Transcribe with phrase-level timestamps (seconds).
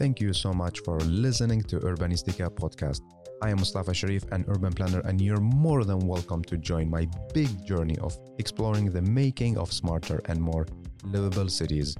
[0.00, 3.02] Thank you so much for listening to Urbanistica podcast.
[3.42, 7.06] I am Mustafa Sherif, an urban planner, and you're more than welcome to join my
[7.34, 10.66] big journey of exploring the making of smarter and more
[11.04, 11.94] livable cities.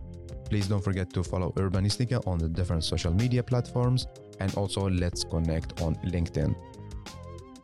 [0.48, 4.06] Please don't forget to follow Urbanistica on the different social media platforms
[4.40, 6.56] and also let's connect on LinkedIn.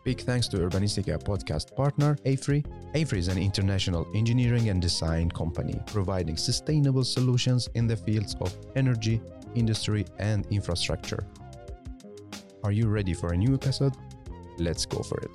[0.04, 2.62] Big thanks to Urbanistica podcast partner AFRY.
[2.94, 8.54] AFRY is an international engineering and design company providing sustainable solutions in the fields of
[8.76, 9.20] energy,
[9.56, 11.26] industry, and infrastructure.
[12.62, 13.94] Are you ready for a new episode?
[14.58, 15.25] Let's go for it.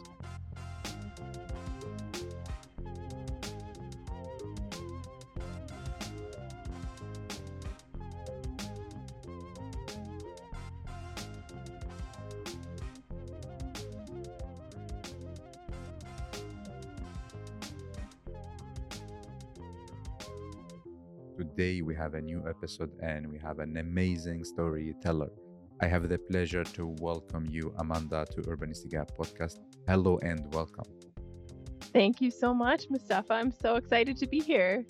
[22.42, 25.30] New episode and we have an amazing storyteller.
[25.82, 29.60] I have the pleasure to welcome you, Amanda, to Urbanistica podcast.
[29.88, 30.86] Hello and welcome.
[31.94, 33.34] Thank you so much, Mustafa.
[33.34, 34.86] I'm so excited to be here.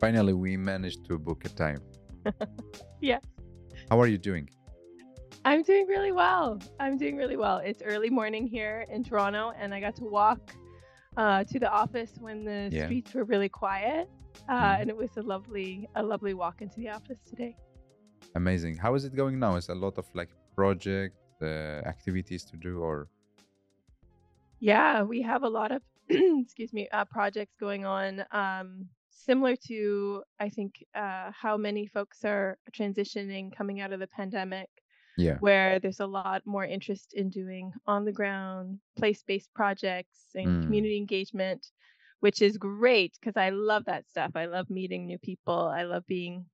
[0.00, 1.80] Finally, we managed to book a time.
[3.00, 3.22] yes.
[3.90, 4.48] How are you doing?
[5.44, 6.60] I'm doing really well.
[6.78, 7.58] I'm doing really well.
[7.58, 10.54] It's early morning here in Toronto, and I got to walk
[11.16, 12.84] uh, to the office when the yeah.
[12.84, 14.08] streets were really quiet,
[14.48, 17.56] uh, and it was a lovely, a lovely walk into the office today.
[18.34, 18.76] Amazing.
[18.76, 19.56] How is it going now?
[19.56, 23.08] Is a lot of like project uh, activities to do, or?
[24.60, 28.24] Yeah, we have a lot of excuse me uh, projects going on.
[28.32, 34.06] Um, similar to I think uh, how many folks are transitioning coming out of the
[34.06, 34.68] pandemic
[35.16, 35.36] yeah.
[35.40, 40.62] where there's a lot more interest in doing on the ground place-based projects and mm.
[40.62, 41.66] community engagement
[42.20, 46.04] which is great because i love that stuff i love meeting new people i love
[46.06, 46.44] being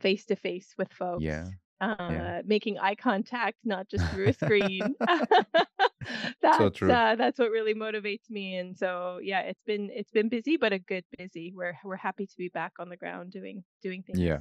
[0.00, 1.46] face to face with folks yeah.
[1.80, 2.42] Uh, yeah.
[2.44, 4.80] making eye contact not just through a screen
[6.42, 6.92] that's so true.
[6.92, 10.72] Uh, that's what really motivates me and so yeah it's been it's been busy but
[10.72, 14.18] a good busy we're we're happy to be back on the ground doing doing things
[14.18, 14.40] yeah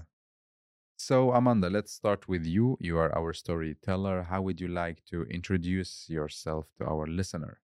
[1.02, 2.78] so, Amanda, let's start with you.
[2.82, 4.24] You are our storyteller.
[4.24, 7.62] How would you like to introduce yourself to our listener?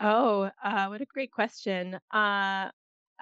[0.00, 1.94] Oh, uh, what a great question.
[2.12, 2.70] Uh,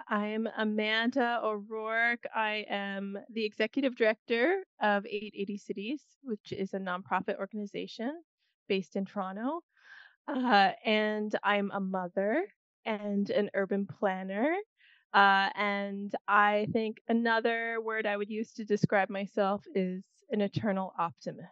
[0.09, 2.25] I'm Amanda O'Rourke.
[2.35, 8.23] I am the executive director of 8 80 Cities, which is a nonprofit organization
[8.69, 9.61] based in Toronto.
[10.27, 12.47] Uh, and I'm a mother
[12.85, 14.57] and an urban planner
[15.15, 20.93] uh, and I think another word I would use to describe myself is an eternal
[20.99, 21.49] optimist.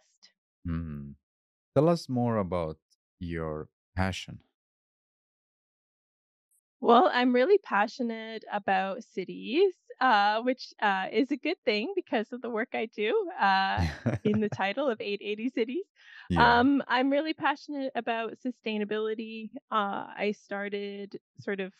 [0.67, 1.15] Mm.
[1.77, 2.79] Tell us more about
[3.21, 4.41] your passion.
[6.83, 12.43] Well, I'm really passionate about cities, uh, which uh, is a good thing because of
[12.43, 13.87] the work I do uh,
[14.25, 15.85] in the title of 8 80 Cities.
[16.29, 16.59] Yeah.
[16.59, 19.51] Um, I'm really passionate about sustainability.
[19.71, 21.73] Uh, I started sort of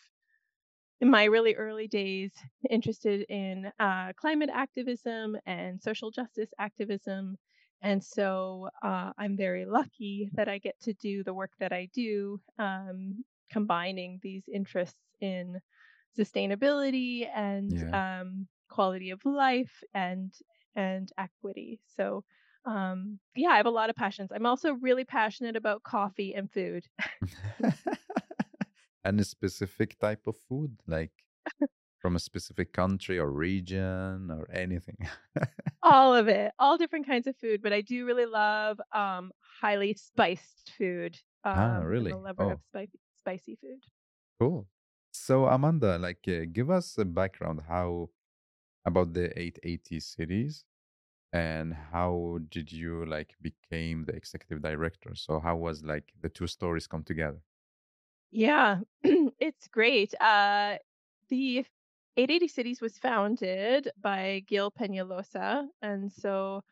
[1.01, 2.31] in my really early days
[2.69, 7.37] interested in uh, climate activism and social justice activism.
[7.81, 11.89] And so uh, I'm very lucky that I get to do the work that I
[11.93, 15.59] do, um, combining these interests in
[16.17, 18.21] sustainability and yeah.
[18.21, 20.33] um, quality of life and
[20.75, 21.79] and equity.
[21.95, 22.23] So
[22.65, 24.31] um, yeah, I have a lot of passions.
[24.33, 26.85] I'm also really passionate about coffee and food.
[29.05, 31.11] any specific type of food, like
[32.03, 34.97] from a specific country or region or anything?
[35.81, 37.61] all of it, all different kinds of food.
[37.61, 39.31] But I do really love um,
[39.61, 41.17] highly spiced food.
[41.45, 42.11] Ah, um, ah, really?
[42.11, 42.51] A lover oh.
[42.51, 43.81] of spicy, spicy food.
[44.39, 44.67] Cool.
[45.11, 48.09] So Amanda, like, uh, give us a background how
[48.85, 50.65] about the 8 80 cities
[51.33, 56.47] and how did you like became the executive director so how was like the two
[56.47, 57.41] stories come together
[58.31, 58.79] yeah,
[59.39, 60.13] it's great.
[60.19, 60.77] Uh,
[61.29, 61.65] the
[62.17, 65.67] 8 80 Cities was founded by Gil Peñalosa.
[65.81, 66.63] And so,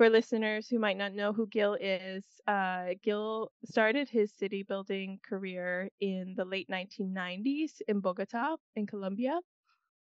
[0.00, 5.20] for listeners who might not know who Gil is, uh, Gil started his city building
[5.28, 9.38] career in the late 1990s in Bogota, in Colombia,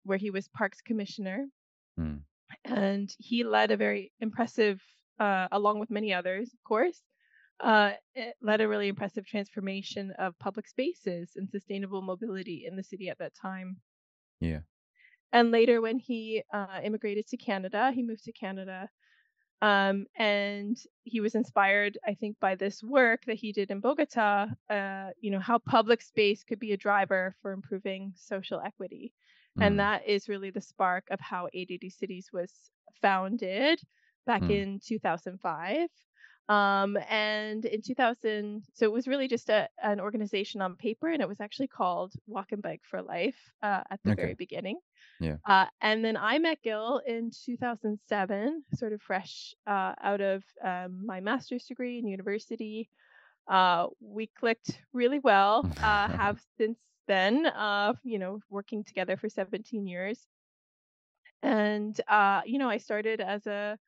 [0.05, 1.49] where he was Parks Commissioner.
[1.99, 2.21] Mm.
[2.65, 4.81] And he led a very impressive,
[5.19, 7.03] uh, along with many others, of course,
[7.59, 7.91] uh,
[8.41, 13.19] led a really impressive transformation of public spaces and sustainable mobility in the city at
[13.19, 13.79] that time.
[14.39, 14.61] Yeah.
[15.33, 18.89] And later, when he uh, immigrated to Canada, he moved to Canada.
[19.63, 24.47] Um, and he was inspired, I think, by this work that he did in Bogota,
[24.71, 29.13] uh, you know, how public space could be a driver for improving social equity.
[29.59, 29.67] Mm.
[29.67, 32.53] And that is really the spark of how 8 80 Cities was
[33.03, 33.81] founded
[34.27, 34.51] back mm.
[34.51, 35.89] in 2005.
[36.49, 41.23] Um, and in 2000, so it was really just a, an organization on paper, and
[41.23, 44.23] it was actually called Walk and Bike for Life uh, at the okay.
[44.23, 44.81] very beginning.
[45.21, 45.37] Yeah.
[45.45, 51.07] Uh, and then I met Gil in 2007, sort of fresh uh, out of um,
[51.07, 52.89] my master's degree in university.
[53.47, 55.71] Uh, we clicked really well.
[55.83, 60.27] Uh, have since then, uh, you know, working together for 17 years.
[61.43, 61.99] And
[62.45, 63.79] you know, I started as a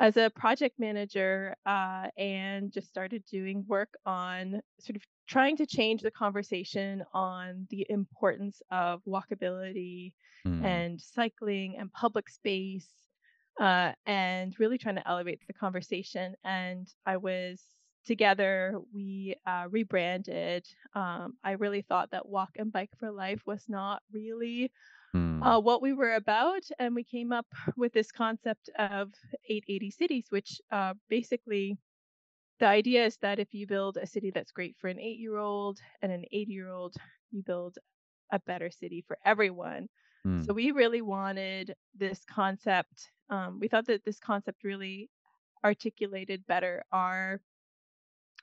[0.00, 5.66] as a project manager uh, and just started doing work on sort of trying to
[5.66, 10.12] change the conversation on the importance of walkability
[10.46, 10.64] mm.
[10.64, 12.88] and cycling and public space
[13.60, 16.34] uh, and really trying to elevate the conversation.
[16.44, 17.62] And I was
[18.06, 20.66] together, we uh, rebranded.
[20.94, 24.72] Um, I really thought that Walk and Bike for Life was not really
[25.14, 25.44] mm.
[25.44, 26.62] uh, what we were about.
[26.78, 29.12] And we came up with this concept of
[29.48, 31.78] 8 80 cities, which uh, basically
[32.60, 35.36] the idea is that if you build a city that's great for an eight year
[35.36, 36.94] old and an 80 year old,
[37.30, 37.78] you build
[38.32, 39.88] a better city for everyone.
[40.26, 40.46] Mm.
[40.46, 43.10] So we really wanted this concept.
[43.30, 45.10] Um, we thought that this concept really
[45.64, 47.40] articulated better our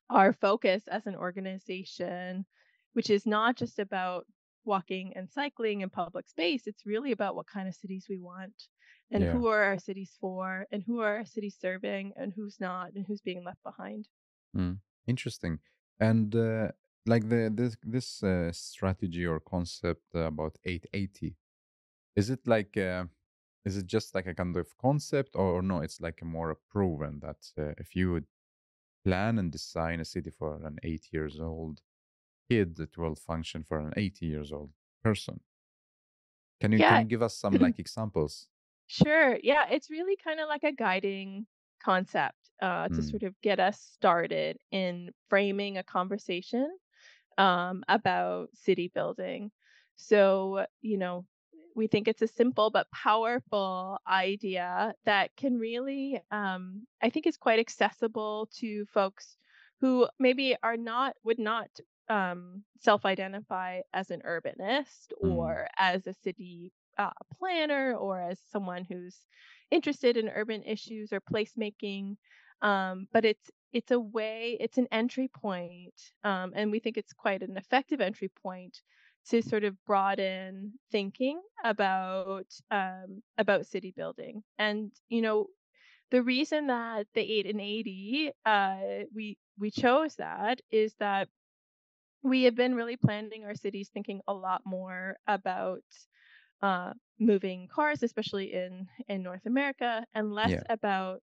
[0.09, 2.45] our focus as an organization,
[2.93, 4.25] which is not just about
[4.65, 6.63] walking and cycling in public space.
[6.65, 8.53] It's really about what kind of cities we want
[9.11, 9.31] and yeah.
[9.31, 13.05] who are our cities for and who are our cities serving and who's not and
[13.07, 14.07] who's being left behind.
[14.55, 14.77] Mm.
[15.07, 15.59] Interesting.
[15.99, 16.69] And uh,
[17.05, 21.35] like the this this uh, strategy or concept about 880
[22.15, 23.05] is it like uh,
[23.65, 27.19] is it just like a kind of concept or no it's like a more proven
[27.21, 28.27] that uh, if you would
[29.05, 31.81] plan and design a city for an 8 years old
[32.49, 34.71] kid that will function for an 80 years old
[35.03, 35.39] person.
[36.59, 36.89] Can you, yeah.
[36.89, 38.47] can you give us some like examples?
[38.87, 39.37] Sure.
[39.41, 41.45] Yeah, it's really kind of like a guiding
[41.83, 43.09] concept uh, to mm.
[43.09, 46.69] sort of get us started in framing a conversation
[47.37, 49.51] um, about city building.
[49.95, 51.25] So, you know,
[51.75, 57.37] we think it's a simple but powerful idea that can really, um, I think, is
[57.37, 59.37] quite accessible to folks
[59.81, 61.69] who maybe are not, would not
[62.09, 65.35] um, self-identify as an urbanist mm.
[65.35, 69.15] or as a city uh, planner or as someone who's
[69.71, 72.17] interested in urban issues or placemaking.
[72.61, 77.13] Um, but it's it's a way, it's an entry point, um, and we think it's
[77.13, 78.81] quite an effective entry point
[79.29, 84.43] to sort of broaden thinking about um, about city building.
[84.57, 85.47] And you know,
[86.11, 91.29] the reason that the eight and eighty uh, we we chose that is that
[92.23, 95.83] we have been really planning our cities thinking a lot more about
[96.61, 100.63] uh, moving cars, especially in in North America, and less yeah.
[100.69, 101.21] about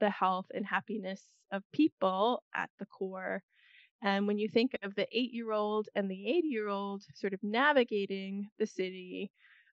[0.00, 1.22] the health and happiness
[1.52, 3.42] of people at the core.
[4.02, 7.34] And when you think of the eight year old and the 80 year old sort
[7.34, 9.30] of navigating the city,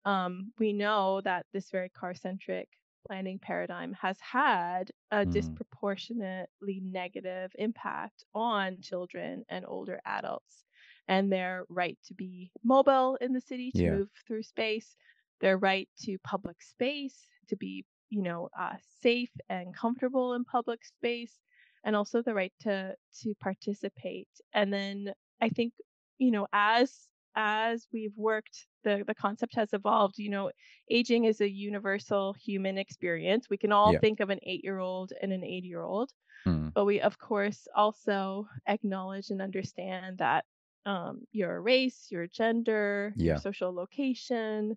[0.05, 2.69] um, we know that this very car centric
[3.07, 5.33] planning paradigm has had a mm.
[5.33, 10.65] disproportionately negative impact on children and older adults
[11.09, 13.91] and their right to be mobile in the city to yeah.
[13.91, 14.97] move through space
[15.41, 20.85] their right to public space to be you know uh, safe and comfortable in public
[20.85, 21.39] space
[21.85, 25.73] and also the right to to participate and then i think
[26.19, 30.51] you know as as we've worked the the concept has evolved you know
[30.91, 33.99] aging is a universal human experience we can all yeah.
[33.99, 36.11] think of an 8 year old and an 80 year old
[36.47, 36.73] mm.
[36.75, 40.45] but we of course also acknowledge and understand that
[40.85, 43.33] um, your race your gender yeah.
[43.33, 44.77] your social location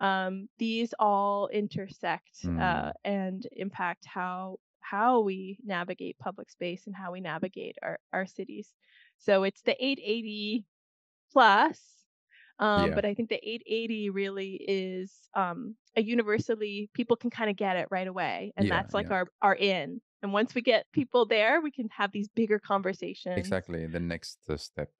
[0.00, 2.60] um, these all intersect mm.
[2.60, 8.26] uh, and impact how how we navigate public space and how we navigate our, our
[8.26, 8.72] cities
[9.18, 10.64] so it's the 880
[11.32, 11.95] plus
[12.58, 12.94] um, yeah.
[12.94, 17.76] But I think the 880 really is um, a universally people can kind of get
[17.76, 19.14] it right away, and yeah, that's like yeah.
[19.14, 20.00] our our in.
[20.22, 23.36] And once we get people there, we can have these bigger conversations.
[23.36, 24.90] Exactly, the next uh, step.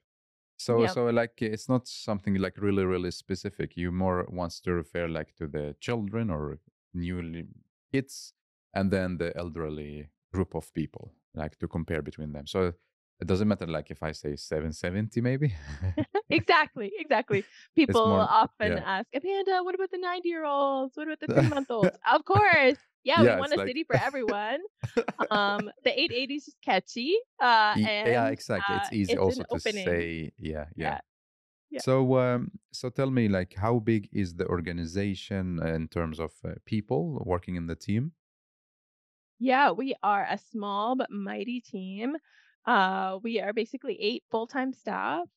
[0.59, 3.77] So so like it's not something like really really specific.
[3.77, 6.59] You more wants to refer like to the children or
[6.93, 7.47] newly
[7.93, 8.35] kids,
[8.75, 12.47] and then the elderly group of people, like to compare between them.
[12.47, 12.73] So
[13.21, 15.55] it doesn't matter like if I say 770 maybe.
[16.31, 17.45] exactly, exactly.
[17.75, 18.83] People more, often yeah.
[18.85, 20.97] ask, Amanda, what about the 90 year olds?
[20.97, 21.97] What about the three month olds?
[22.11, 22.79] of course.
[23.05, 23.69] Yeah, yeah we want a like...
[23.69, 24.61] city for everyone.
[25.31, 27.15] um, the 880s is catchy.
[27.41, 28.75] Uh, and, yeah, exactly.
[28.75, 29.85] Uh, it's easy it's also to opening.
[29.85, 30.33] say.
[30.39, 30.99] Yeah, yeah.
[31.71, 31.81] yeah.
[31.81, 36.55] So, um, so tell me, like, how big is the organization in terms of uh,
[36.65, 38.13] people working in the team?
[39.39, 42.17] Yeah, we are a small but mighty team.
[42.67, 45.29] Uh, we are basically eight full time staff.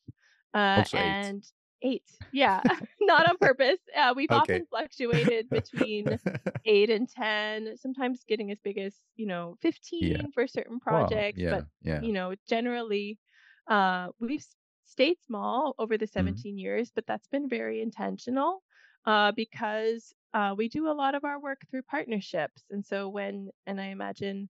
[0.54, 1.20] Uh, Also eight.
[1.22, 1.44] and
[1.82, 2.64] eight, yeah,
[3.02, 3.80] not on purpose.
[3.96, 4.62] Uh, we've Okay.
[4.62, 6.20] often fluctuated between
[6.66, 9.56] eight and 10, sometimes getting as big as, you know,
[10.00, 10.24] Yeah.
[10.24, 11.20] 15 for certain Wow.
[11.20, 11.46] projects.
[11.46, 11.46] Yeah.
[11.50, 12.06] But, Yeah.
[12.06, 13.20] you know, generally,
[13.68, 14.46] uh, we've
[14.86, 16.44] stayed small over the Mm.
[16.48, 18.64] 17 years, but that's been very intentional
[19.06, 22.66] uh, because uh, we do a lot of our work through partnerships.
[22.70, 24.50] And so when, and I imagine,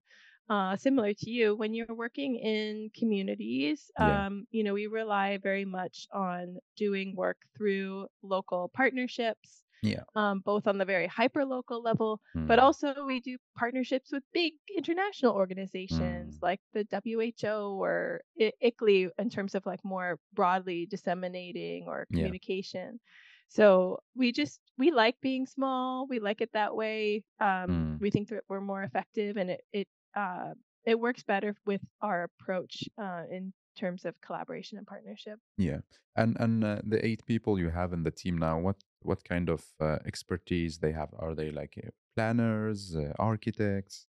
[0.50, 4.26] uh, similar to you, when you're working in communities, Yeah.
[4.26, 10.04] um, you know, we rely very much on doing work through local partnerships Yeah.
[10.14, 12.62] um, both on the very hyper local level, but Mm.
[12.62, 16.42] also we do partnerships with big international organizations Mm.
[16.42, 23.00] like the WHO or I- ICLEI in terms of like more broadly disseminating or communication.
[23.00, 23.08] Yeah.
[23.48, 26.06] So we just we like being small.
[26.06, 27.24] We like it that way.
[27.40, 28.00] Um, Mm.
[28.00, 30.54] we think that we're more effective, and it it uh,
[30.86, 35.38] it works better with our approach uh, in terms of collaboration and partnership.
[35.58, 35.80] Yeah.
[36.16, 39.48] And and uh, the eight people you have in the team now, what what kind
[39.48, 41.08] of uh, expertise they have?
[41.18, 44.06] Are they like uh, planners, uh, architects?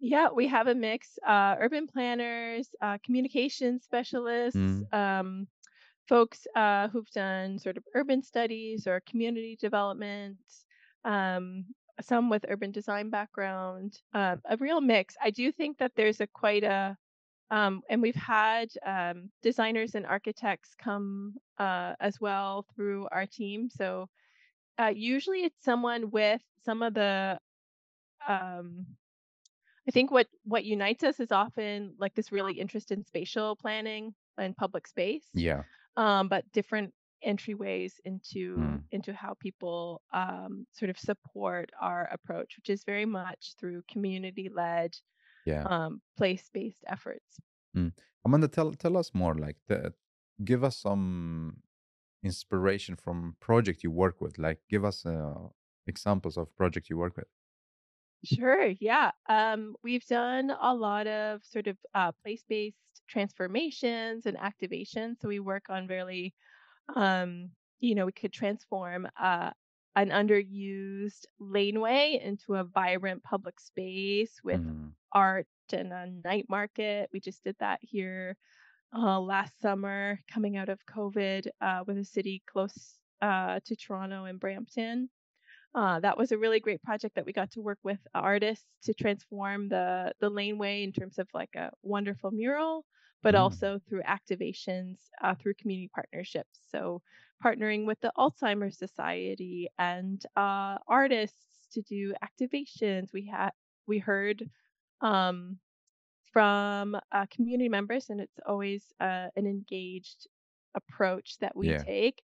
[0.00, 4.92] Yeah, we have a mix, uh, urban planners, uh, communication specialists, Mm.
[4.92, 5.48] um,
[6.08, 10.36] folks uh, who've done sort of urban studies or community development,
[11.04, 11.64] um,
[12.00, 15.16] some with urban design background, uh, a real mix.
[15.22, 16.96] I do think that there's a quite a,
[17.50, 23.68] um, and we've had um, designers and architects come uh, as well through our team.
[23.70, 24.08] So
[24.78, 27.38] uh, usually it's someone with some of the
[28.26, 28.86] um,
[29.86, 34.14] I think what what unites us is often like this really interest in spatial planning
[34.38, 35.62] and public space, Yeah.
[35.96, 36.92] um, but different
[37.26, 38.82] entryways into Mm.
[38.90, 44.90] into how people um, sort of support our approach, which is very much through community-led,
[45.46, 45.64] Yeah.
[45.64, 47.40] um, place-based efforts.
[47.76, 47.92] Mm.
[48.24, 49.34] Amanda, tell tell us more.
[49.34, 49.92] Like, the,
[50.44, 51.62] give us some
[52.22, 54.38] inspiration from project you work with.
[54.38, 55.48] Like, give us uh,
[55.86, 57.28] examples of project you work with.
[58.24, 59.10] Sure, yeah.
[59.28, 65.16] Um, we've done a lot of sort of uh, place-based transformations and activations.
[65.20, 66.32] So we work on very
[66.94, 67.50] um,
[67.80, 69.50] you know, we could transform uh,
[69.96, 74.94] an underused laneway into a vibrant public space with Mm.
[75.12, 77.10] art and a night market.
[77.12, 78.36] We just did that here
[78.96, 84.24] uh, last summer, coming out of COVID, uh, with a city close uh, to Toronto
[84.24, 85.10] and Brampton.
[85.74, 88.94] Uh, that was a really great project that we got to work with artists to
[88.94, 92.84] transform the the laneway in terms of like a wonderful mural,
[93.24, 93.36] but Mm.
[93.36, 96.60] also through activations uh, through community partnerships.
[96.70, 97.02] So
[97.44, 103.12] partnering with the Alzheimer's Society and uh, artists to do activations.
[103.14, 103.50] We had
[103.88, 104.50] we heard
[105.02, 105.58] um,
[106.32, 110.26] from uh, community members, and it's always uh, an engaged
[110.74, 111.86] approach that we Yeah.
[111.86, 112.22] take.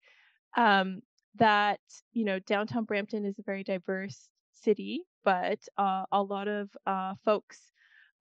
[0.57, 1.01] Um,
[1.35, 1.79] that
[2.13, 7.15] you know, downtown Brampton is a very diverse city, but uh, a lot of uh,
[7.25, 7.71] folks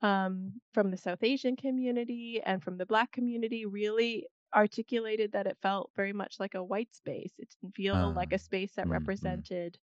[0.02, 5.58] um, from the South Asian community and from the Black community really articulated that it
[5.62, 7.34] felt very much like a white space.
[7.38, 8.32] It didn't feel like Ah.
[8.32, 8.90] a space that Mm.
[8.90, 8.94] Mm.
[8.94, 9.78] represented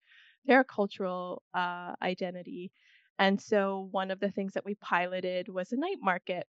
[0.45, 2.71] their cultural uh, identity.
[3.19, 6.47] And so one of the things that we piloted was a night market.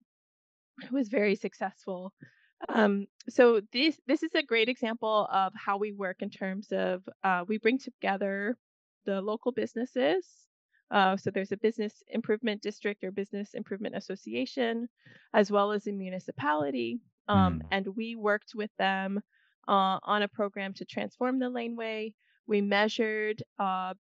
[0.84, 2.14] It was very successful.
[2.70, 7.08] Um, so this this is a great example of how we work in terms of
[7.24, 8.58] uh, we bring together
[9.06, 10.48] the local businesses.
[10.92, 14.90] Uh, so there's a business improvement district or business improvement association,
[15.34, 17.68] as well as a municipality, um, Mm.
[17.72, 19.22] and we worked with them
[19.68, 22.14] uh, on a program to transform the laneway.
[22.48, 23.94] We measured uh,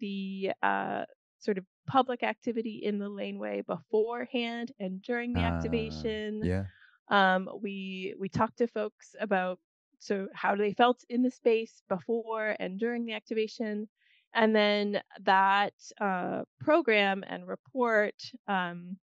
[0.00, 1.04] the uh,
[1.38, 6.42] sort of public activity in the laneway beforehand and during the Ah, activation.
[6.42, 6.66] yeah.
[7.08, 9.60] Um, we we talked to folks about
[10.00, 13.88] so how they felt in the space before and during the activation,
[14.36, 18.14] and then that uh, program and report
[18.48, 18.98] um,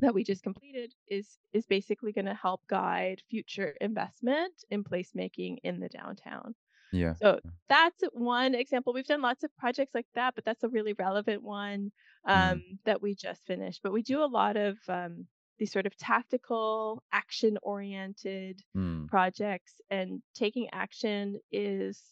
[0.00, 5.58] that we just completed is is basically going to help guide future investment in placemaking
[5.64, 6.54] in the downtown.
[6.92, 7.14] Yeah.
[7.14, 8.92] So that's one example.
[8.92, 11.92] We've done lots of projects like that, but that's a really relevant one
[12.24, 12.78] um, Mm.
[12.84, 13.80] that we just finished.
[13.82, 15.26] But we do a lot of um,
[15.58, 19.08] these sort of tactical, action oriented Mm.
[19.08, 22.02] projects, and taking action is,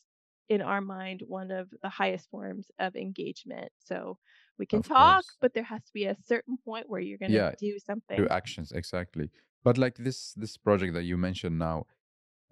[0.49, 3.73] in our mind, one of the highest forms of engagement.
[3.78, 4.19] So
[4.59, 5.38] we can Of talk, course.
[5.40, 7.55] but there has to be a certain point where you're going to Yeah.
[7.59, 7.78] do
[8.17, 8.28] Do something.
[8.28, 9.31] actions exactly.
[9.62, 11.87] But like this this project that you mentioned now,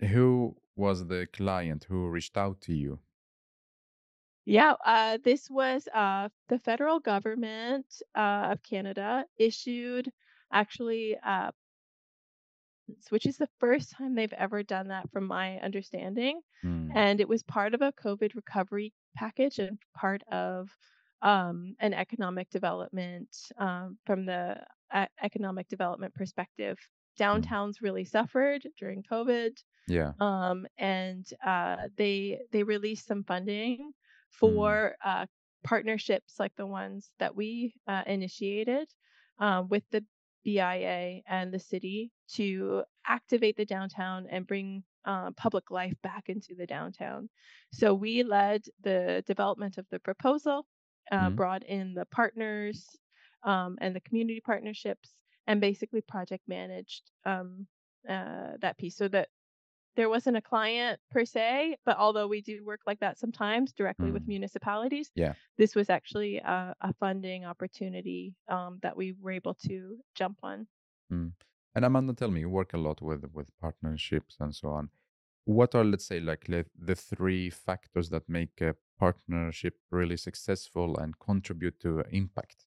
[0.00, 3.00] who was the client who reached out to you?
[4.44, 10.12] Yeah, uh, this was uh, the federal government uh, of Canada issued
[10.52, 11.50] actually, uh,
[13.10, 16.40] which is the first time they've ever done that, from my understanding.
[16.64, 16.90] Mm.
[16.94, 20.68] And it was part of a COVID recovery package and part of
[21.22, 23.28] um, an economic development
[23.58, 24.56] um, from the
[24.92, 26.78] uh, economic development perspective.
[27.18, 27.42] Mm.
[27.42, 29.52] Downtowns really suffered during COVID,
[29.88, 30.12] Yeah.
[30.20, 33.92] um, and uh, they they released some funding
[34.32, 34.38] Mm.
[34.40, 35.24] for uh,
[35.64, 38.88] partnerships like the ones that we uh, initiated
[39.38, 40.04] uh, with the
[40.44, 46.54] BIA and the city to activate the downtown and bring uh, public life back into
[46.56, 47.28] the downtown.
[47.73, 50.66] So we led the development of the proposal,
[51.12, 51.37] uh, Mm.
[51.37, 52.97] brought in the partners
[53.45, 55.14] um, and the community partnerships,
[55.47, 57.66] and basically project managed um,
[58.09, 59.28] uh, that piece so that
[59.97, 64.11] there wasn't a client per se, but although we do work like that sometimes directly
[64.11, 64.28] with Mm.
[64.28, 65.35] municipalities, Yeah.
[65.56, 70.66] this was actually a, a funding opportunity um, that we were able to jump on.
[71.12, 71.33] Mm.
[71.76, 74.90] And Amanda, tell me, you work a lot with with partnerships and so on.
[75.45, 81.16] What are, let's say, like the three factors that make a partnership really successful and
[81.21, 82.66] contribute to impact?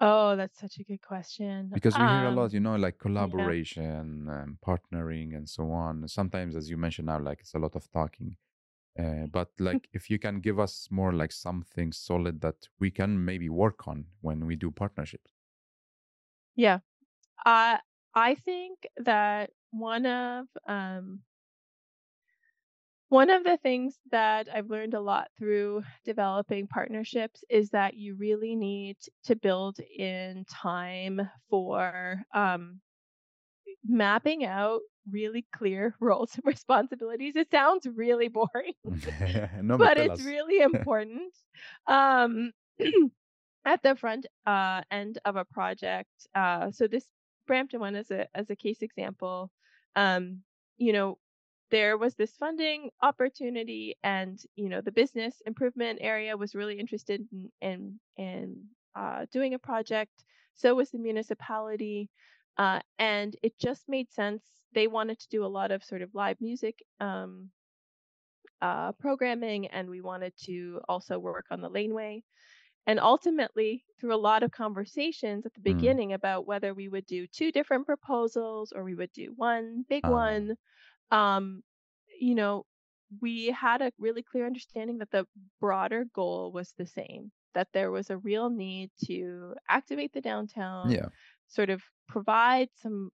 [0.00, 1.74] Oh, that's such a good question.
[1.74, 3.52] Because we hear a lot, Um, you know, like yeah.
[3.52, 6.06] collaboration, um, partnering, and so on.
[6.08, 8.36] Sometimes, as you mentioned now, like it's a lot of talking.
[8.98, 13.24] Uh, but like, if you can give us more like something solid that we can
[13.24, 15.32] maybe work on when we do partnerships.
[16.56, 16.80] Yeah.
[17.44, 17.80] I
[18.14, 21.22] I think that one of um
[23.08, 28.16] one of the things that I've learned a lot through developing partnerships is that you
[28.16, 31.20] really need to build in time
[31.50, 32.80] for um
[33.84, 34.80] mapping out
[35.10, 37.36] really clear roles and responsibilities.
[37.36, 38.74] It sounds really boring,
[39.62, 41.34] no, but but it's really important.
[41.86, 42.52] Um
[43.64, 46.10] at the front uh, end of a project.
[46.34, 47.06] Uh, so this
[47.52, 49.50] Brampton one as a as a case example,
[49.94, 50.38] um,
[50.78, 51.18] you know,
[51.70, 57.20] there was this funding opportunity, and you know, the business improvement area was really interested
[57.30, 58.64] in in, in
[58.96, 60.24] uh, doing a project.
[60.54, 62.08] So was the municipality,
[62.56, 64.42] uh, and it just made sense.
[64.72, 66.78] They wanted to do a lot of sort of live music.
[67.00, 67.50] Um,
[68.62, 72.22] uh, programming, and we wanted to also work on the laneway.
[72.86, 75.96] And ultimately, through a lot of conversations at the Mm.
[76.00, 80.04] beginning about whether we would do two different proposals or we would do one big
[80.04, 80.56] Ah, one,
[81.10, 81.62] um,
[82.20, 82.66] you know,
[83.20, 85.26] we had a really clear understanding that the
[85.60, 90.98] broader goal was the same, that there was a real need to activate the downtown,
[90.98, 91.08] yeah.
[91.48, 93.10] sort of provide some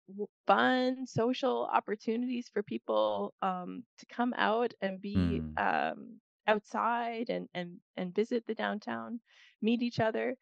[0.47, 5.59] fun social opportunities for people um, to come out and be Mm.
[5.59, 9.21] um, outside and, and, and visit the downtown,
[9.61, 10.37] meet each other.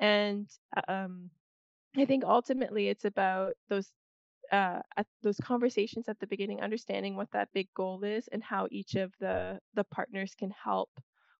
[0.00, 1.30] And uh, um,
[1.96, 3.92] I think ultimately it's about those
[4.52, 8.66] uh, at those conversations at the beginning, understanding what that big goal is and how
[8.70, 10.90] each of the the partners can help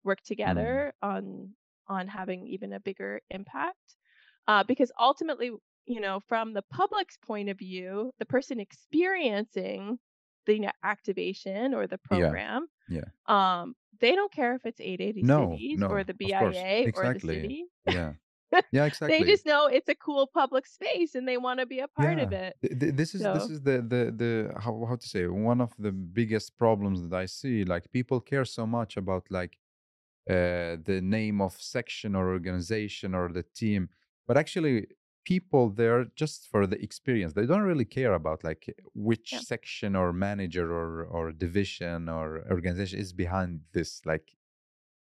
[0.05, 0.27] work Mm.
[0.27, 1.55] together on
[1.89, 3.97] on having even a bigger impact.
[4.49, 5.51] Uh, because ultimately,
[5.87, 9.99] you know, from the public's point of view, the person experiencing
[10.47, 13.03] the activation or the program, Yeah.
[13.05, 13.61] program, Yeah.
[13.61, 16.15] um, they don't care if it's 880 No, cities or the.
[16.15, 17.65] BIA or the city.
[17.87, 18.13] Yeah.
[18.73, 19.17] Yeah, exactly.
[19.17, 22.19] they just know it's a cool public space and they want to be a part
[22.19, 22.57] of it.
[22.63, 24.33] Th- th- This is this is the the the
[24.65, 27.65] how how to say one of the biggest problems that I see.
[27.65, 29.57] Like people care so much about like
[30.29, 33.89] uh the name of section or organization or the team,
[34.27, 34.87] but actually
[35.31, 37.33] people there just for the experience.
[37.35, 38.63] They don't really care about like
[38.95, 43.91] which yeah, section or manager or or division or organization is behind this.
[44.13, 44.27] Like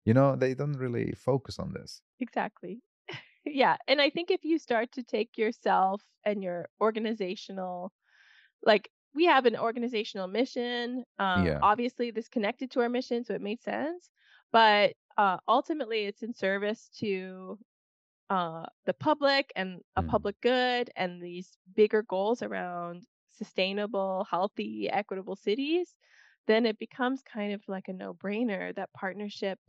[0.06, 2.02] you know, they don't really focus on this.
[2.18, 2.82] exactly.
[3.46, 3.78] Yeah.
[3.88, 7.90] And I think if you start to take yourself and your organizational,
[8.62, 11.04] like we have an organizational mission.
[11.18, 11.62] Um, Yeah.
[11.62, 14.10] obviously, this connected to our mission, so it made sense.
[14.52, 17.58] But uh, ultimately, it's in service to
[18.30, 20.04] uh, the public and a Mm.
[20.04, 25.96] public good and these bigger goals around sustainable, healthy, equitable cities,
[26.46, 29.60] then it becomes kind of like a no brainer that partnership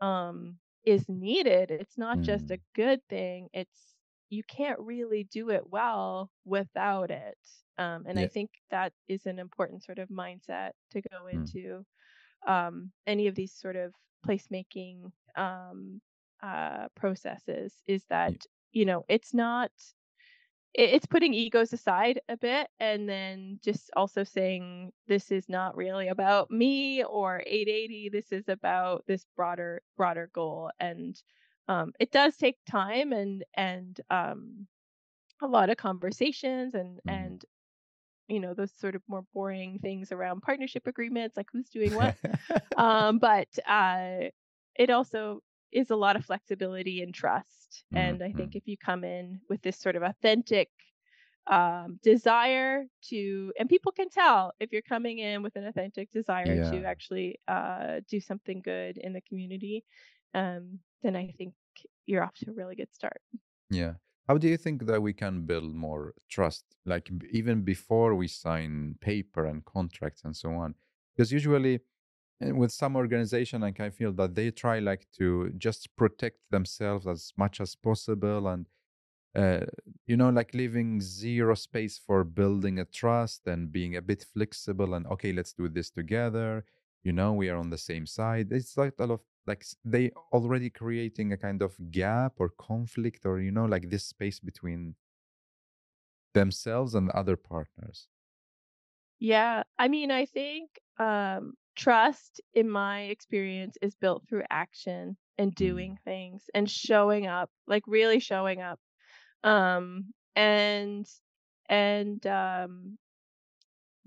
[0.00, 1.70] um, is needed.
[1.70, 2.62] It's not just a Mm.
[2.74, 3.48] good thing.
[3.52, 3.94] It's
[4.30, 7.38] you can't really do it well without it.
[7.78, 11.52] Um, and I think that is an important sort of mindset to go Mm.
[11.52, 11.84] into
[12.46, 13.94] um, any of these sort of
[14.26, 16.00] placemaking um,
[16.42, 17.74] uh, processes.
[17.86, 18.38] Is that Yeah.
[18.72, 19.70] you know it's not
[20.74, 26.08] it's putting egos aside a bit and then just also saying this is not really
[26.08, 31.22] about me or 880 this is about this broader broader goal and
[31.68, 34.66] um, it does take time and and um,
[35.42, 37.12] a lot of conversations and mm.
[37.12, 37.44] and
[38.28, 42.16] you know those sort of more boring things around partnership agreements like who's doing what
[42.78, 44.28] um, but uh,
[44.76, 45.40] it also
[45.72, 47.84] is a lot of flexibility and trust.
[47.94, 47.96] Mm-hmm.
[47.96, 48.58] And I think mm-hmm.
[48.58, 50.68] if you come in with this sort of authentic
[51.50, 56.54] um, desire to, and people can tell if you're coming in with an authentic desire
[56.54, 56.70] yeah.
[56.70, 59.84] to actually uh, do something good in the community,
[60.34, 61.54] um, then I think
[62.06, 63.20] you're off to a really good start.
[63.70, 63.94] Yeah.
[64.28, 68.96] How do you think that we can build more trust, like even before we sign
[69.00, 70.74] paper and contracts and so on?
[71.16, 71.80] Because usually
[72.50, 77.32] with some organization like i feel that they try like to just protect themselves as
[77.36, 78.66] much as possible and
[79.34, 79.64] uh,
[80.06, 84.94] you know like leaving zero space for building a trust and being a bit flexible
[84.94, 86.64] and okay let's do this together.
[87.02, 88.52] You know we are on the same side.
[88.52, 93.24] It's like a lot of like they already creating a kind of gap or conflict
[93.24, 94.96] or you know like this space between
[96.34, 98.08] themselves and other partners.
[99.18, 105.52] Yeah i mean i think um trust in my experience is built through action and
[105.52, 105.56] mm.
[105.56, 108.78] doing things and showing up like really showing up
[109.44, 111.06] um and
[111.68, 112.98] and um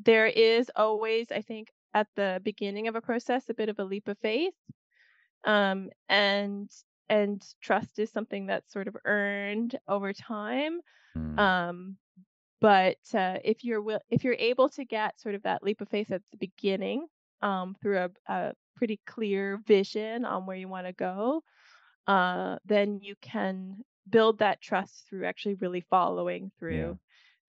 [0.04, 3.84] there is always i think at the beginning of a process a bit of a
[3.84, 4.54] leap of faith
[5.46, 6.70] um and
[7.10, 10.80] and trust is something that's sort of earned over time
[11.18, 11.40] mm.
[11.40, 11.98] um
[12.62, 15.90] but uh, if you're will if you're able to get sort of that leap of
[15.90, 17.06] faith at the beginning
[17.42, 21.42] um, through a, a, pretty clear vision on where you want to go,
[22.08, 23.78] uh, then you can
[24.10, 26.98] build that trust through actually really following through.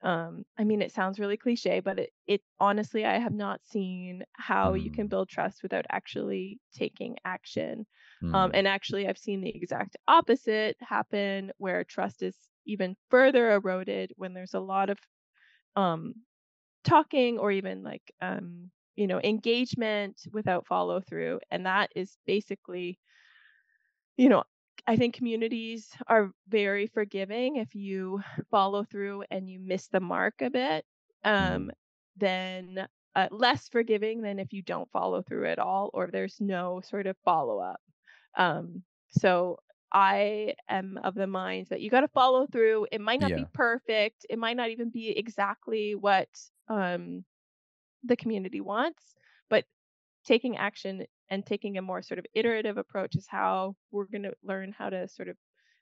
[0.04, 0.26] Yeah.
[0.26, 4.22] Um, I mean, it sounds really cliche, but it, it honestly, I have not seen
[4.34, 4.84] how mm.
[4.84, 5.10] you can mm.
[5.10, 7.86] build trust without actually taking action.
[8.22, 8.34] Um, mm.
[8.34, 14.12] Um, and actually, I've seen the exact opposite happen where trust is even further eroded
[14.16, 14.98] when there's a lot of
[15.76, 16.14] um,
[16.84, 22.98] talking or even like um, you know engagement without follow through and that is basically
[24.16, 24.42] you know
[24.86, 30.34] i think communities are very forgiving if you follow through and you miss the mark
[30.40, 30.84] a bit
[31.24, 31.70] um
[32.16, 36.80] then uh, less forgiving than if you don't follow through at all or there's no
[36.84, 37.80] sort of follow up
[38.36, 39.58] um so
[39.92, 42.88] I am of the mind that you got to follow through.
[42.90, 43.36] It might not yeah.
[43.36, 44.26] be perfect.
[44.28, 46.28] It might not even be exactly what
[46.68, 47.24] um,
[48.04, 49.14] the community wants,
[49.48, 49.64] but
[50.24, 54.32] taking action and taking a more sort of iterative approach is how we're going to
[54.42, 55.36] learn how to sort of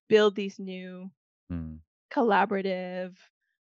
[0.08, 1.10] build these new
[1.52, 1.78] mm.
[2.12, 3.14] collaborative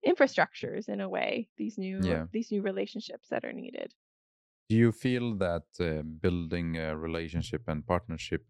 [0.05, 2.25] infrastructures in a way these new yeah.
[2.33, 3.93] these new relationships that are needed
[4.69, 8.45] do you feel that uh, building a relationship and partnership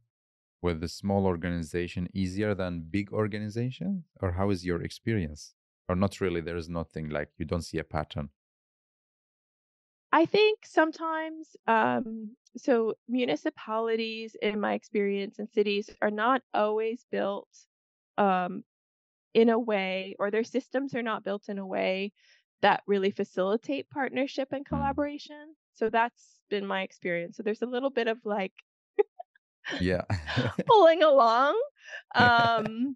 [0.64, 5.54] with a small organization easier than big organization or how is your experience
[5.88, 8.30] or not really there is nothing like you don't see a pattern
[10.14, 17.50] I think sometimes, um, so municipalities, in my experience, and cities are not always built
[18.20, 18.64] um,
[19.34, 22.12] in a way, or their systems are not built in a way
[22.62, 24.70] that really facilitate partnership and mm.
[24.70, 25.56] collaboration.
[25.74, 27.36] So that's been my experience.
[27.36, 28.54] So there's a little bit of like,
[29.82, 30.04] yeah,
[30.68, 31.60] pulling along.
[32.16, 32.96] Um,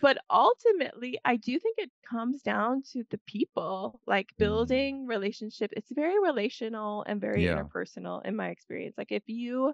[0.00, 4.38] but ultimately i do think it comes down to the people like mm.
[4.38, 7.54] building relationship it's very relational and very yeah.
[7.54, 9.72] interpersonal in my experience like if you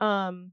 [0.00, 0.52] um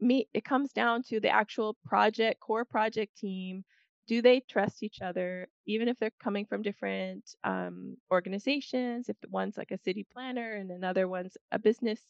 [0.00, 3.64] meet it comes down to the actual project core project team
[4.06, 9.56] do they trust each other even if they're coming from different um, organizations if one's
[9.56, 12.00] like a city planner and another one's a business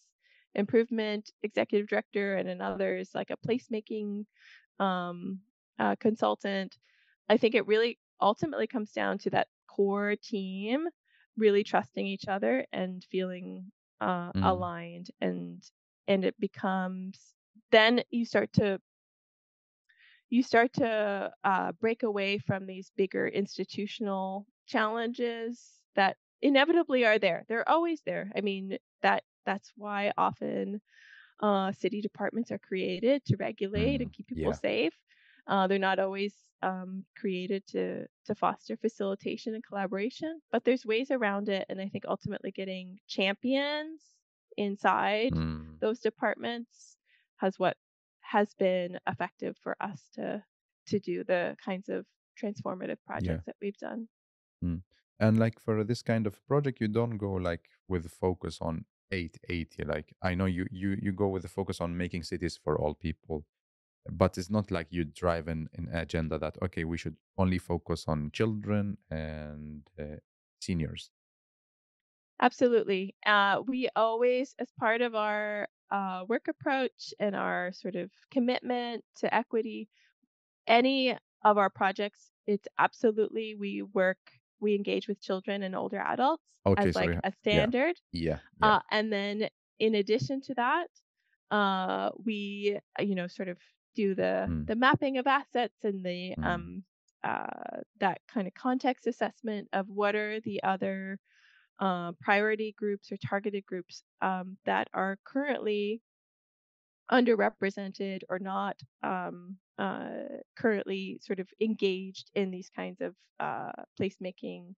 [0.54, 4.24] improvement executive director and another is like a placemaking
[4.78, 5.40] um,
[5.80, 6.76] uh, consultant.
[7.28, 10.86] I think it really ultimately comes down to that core team
[11.36, 13.64] really trusting each other and feeling
[14.00, 14.46] uh, mm.
[14.46, 15.62] aligned and
[16.06, 17.18] and it becomes
[17.70, 18.78] then you start to
[20.28, 25.60] you start to uh, break away from these bigger institutional challenges
[25.96, 30.80] that inevitably are there they're always there i mean that that's why often
[31.42, 34.52] uh, city departments are created to regulate mm, and keep people yeah.
[34.52, 34.92] safe
[35.46, 41.10] uh, they're not always um, created to to foster facilitation and collaboration, but there's ways
[41.10, 44.02] around it, and I think ultimately getting champions
[44.56, 45.78] inside mm.
[45.80, 46.96] those departments
[47.36, 47.76] has what
[48.20, 50.42] has been effective for us to
[50.86, 52.04] to do the kinds of
[52.42, 53.46] transformative projects yeah.
[53.46, 54.08] that we've done.
[54.64, 54.82] Mm.
[55.18, 59.84] And like for this kind of project, you don't go like with focus on 880.
[59.84, 62.94] Like I know you you you go with the focus on making cities for all
[62.94, 63.44] people,
[64.08, 68.04] but it's not like you drive an, an agenda that okay we should only focus
[68.08, 70.16] on children and uh,
[70.60, 71.10] seniors.
[72.40, 73.14] Absolutely.
[73.26, 79.04] Uh, we always, as part of our uh, work approach and our sort of commitment
[79.16, 79.88] to equity,
[80.66, 84.18] any of our projects, it's absolutely we work,
[84.58, 87.96] we engage with children and older adults okay, as like a standard.
[88.12, 88.22] Yeah.
[88.22, 88.74] yeah, yeah.
[88.76, 90.88] Uh, and then in addition to that,
[91.50, 93.58] uh, we, you know, sort of
[93.94, 94.66] do the mm.
[94.66, 96.44] the mapping of assets and the mm.
[96.44, 96.84] um
[97.22, 101.18] uh, that kind of context assessment of what are the other
[101.78, 106.00] uh, priority groups or targeted groups um, that are currently
[107.10, 110.08] underrepresented or not um, uh,
[110.56, 114.74] currently sort of engaged in these kinds of uh, placemaking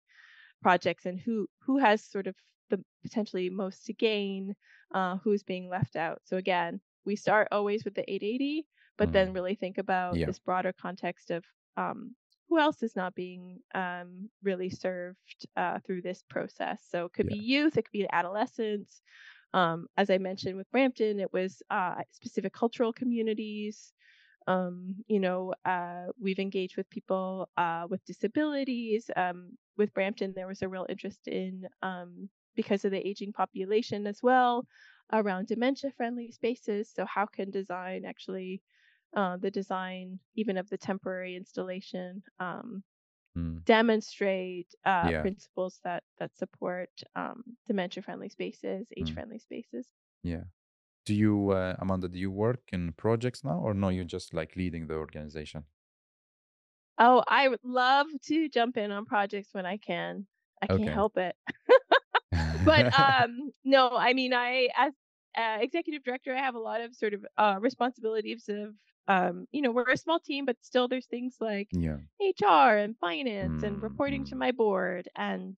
[0.63, 2.35] projects and who who has sort of
[2.71, 4.55] the potentially most to gain
[4.95, 8.65] uh, who's being left out so again we start always with the 880
[8.99, 9.13] but mm.
[9.13, 10.27] then really think about yeah.
[10.27, 11.45] this broader context of
[11.77, 12.15] um,
[12.49, 16.83] who else is not being um, really served uh, through this process.
[16.91, 17.39] So it could yeah.
[17.39, 19.01] be youth, it could be adolescents.
[19.55, 23.93] Um, as I mentioned with Brampton, it was uh, specific cultural communities.
[24.47, 29.11] Um, you know, uh, we've engaged with people uh, with disabilities.
[29.17, 34.07] Um, with Brampton, there was a real interest in, um, because of the aging population
[34.07, 34.67] as well,
[35.13, 36.91] around dementia friendly spaces.
[36.95, 38.63] So, how can design actually
[39.15, 42.83] uh, the design, even of the temporary installation, um,
[43.37, 43.65] mm.
[43.65, 45.21] demonstrate uh, yeah.
[45.21, 49.03] principles that that support um, dementia-friendly spaces, hmm.
[49.03, 49.43] age-friendly mm.
[49.43, 49.87] spaces.
[50.23, 50.45] Yeah.
[51.05, 52.09] Do you, uh, Amanda?
[52.09, 53.89] Do you work in projects now, or no?
[53.89, 55.65] You're just like leading the organization.
[56.99, 60.27] Oh, I would love to jump in on projects when I can.
[60.63, 61.35] I can't help it.
[62.65, 64.93] but um, no, I mean, I as
[65.37, 68.75] uh, executive director, I have a lot of sort of uh, responsibilities of
[69.09, 71.97] um, you know, we're a small team, but still there's things like yeah.
[72.21, 74.29] HR and finance mm, and reporting mm.
[74.31, 75.57] to my board and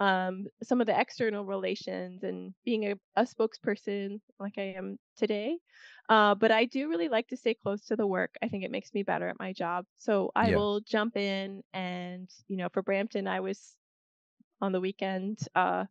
[0.00, 5.56] um, some of the external relations and being a, a spokesperson like I am today.
[6.08, 8.34] Uh, but I do really like to stay close to the work.
[8.42, 9.86] I think it makes me better at my job.
[9.98, 10.56] So I yeah.
[10.56, 13.74] will jump in and, you know, for Brampton, I was
[14.60, 15.84] on the weekend uh,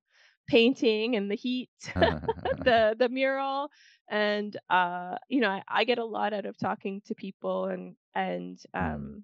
[0.47, 3.69] painting and the heat, the the mural,
[4.09, 7.95] and uh, you know, I, I, get a lot out of talking to people, and
[8.15, 8.95] and mm.
[8.95, 9.23] um,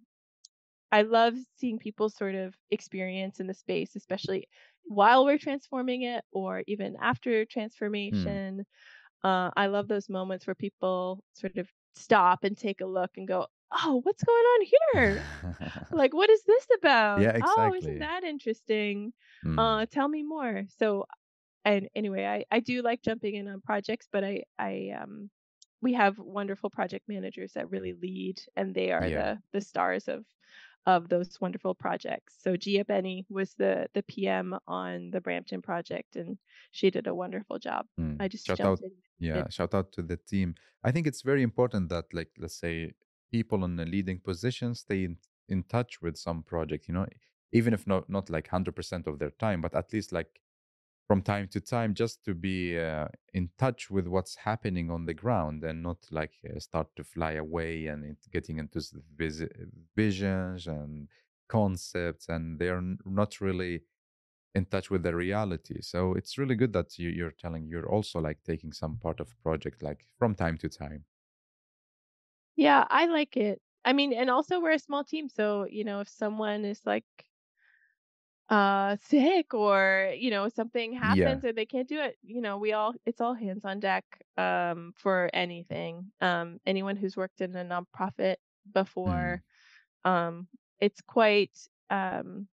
[0.91, 4.47] I love seeing people sort of experience in the space, especially
[4.85, 7.49] while we're transforming it, or even after hmm.
[7.49, 8.59] transformation.
[8.59, 8.65] Mm.
[9.21, 13.27] Uh, I love those moments where people sort of stop and take a look and
[13.27, 15.23] go, oh, what's going on here?
[15.91, 17.21] like, what is this about?
[17.21, 17.53] Yeah, exactly.
[17.57, 19.13] Oh, isn't that interesting?
[19.45, 19.59] Mm.
[19.59, 20.63] Uh, tell me more.
[20.77, 21.05] So,
[21.65, 25.29] and anyway, I, I do like jumping in on projects, but I, I, um,
[25.81, 29.35] we have wonderful project managers that really lead and they are yeah.
[29.51, 30.25] the, the stars of,
[30.85, 32.35] of those wonderful projects.
[32.41, 36.37] So Gia Benny was the, the PM on the Brampton project and
[36.71, 37.85] she did a wonderful job.
[37.99, 38.17] Mm.
[38.19, 38.79] I just shout out,
[39.19, 40.55] yeah, shout out to the team.
[40.83, 42.93] I think it's very important that like, let's say
[43.31, 47.05] people in the leading position stay in, in touch with some project you know
[47.51, 50.41] even if not not like 100% of their time but at least like
[51.09, 55.13] from time to time just to be uh, in touch with what's happening on the
[55.13, 58.79] ground and not like uh, start to fly away and getting into
[59.17, 59.43] vis-
[59.95, 61.07] visions and
[61.47, 63.81] concepts and they're not really
[64.53, 65.81] in touch with the reality.
[65.81, 69.27] So it's really good that you, you're telling you're also like taking some part of
[69.41, 71.05] project like from time to time
[72.59, 73.61] yeah, I like it.
[73.85, 77.05] I mean, and also we're a small team, so you know, if someone is like
[78.49, 81.39] uh sick or you know something Yeah.
[81.39, 84.03] happens or they can't do it, you know, we all it's all hands on deck
[84.37, 86.11] um for anything.
[86.21, 88.37] Um anyone who's worked in a nonprofit
[89.05, 89.39] Mm.
[89.39, 89.43] before,
[90.05, 90.47] um
[90.79, 91.57] it's quite
[91.89, 92.47] um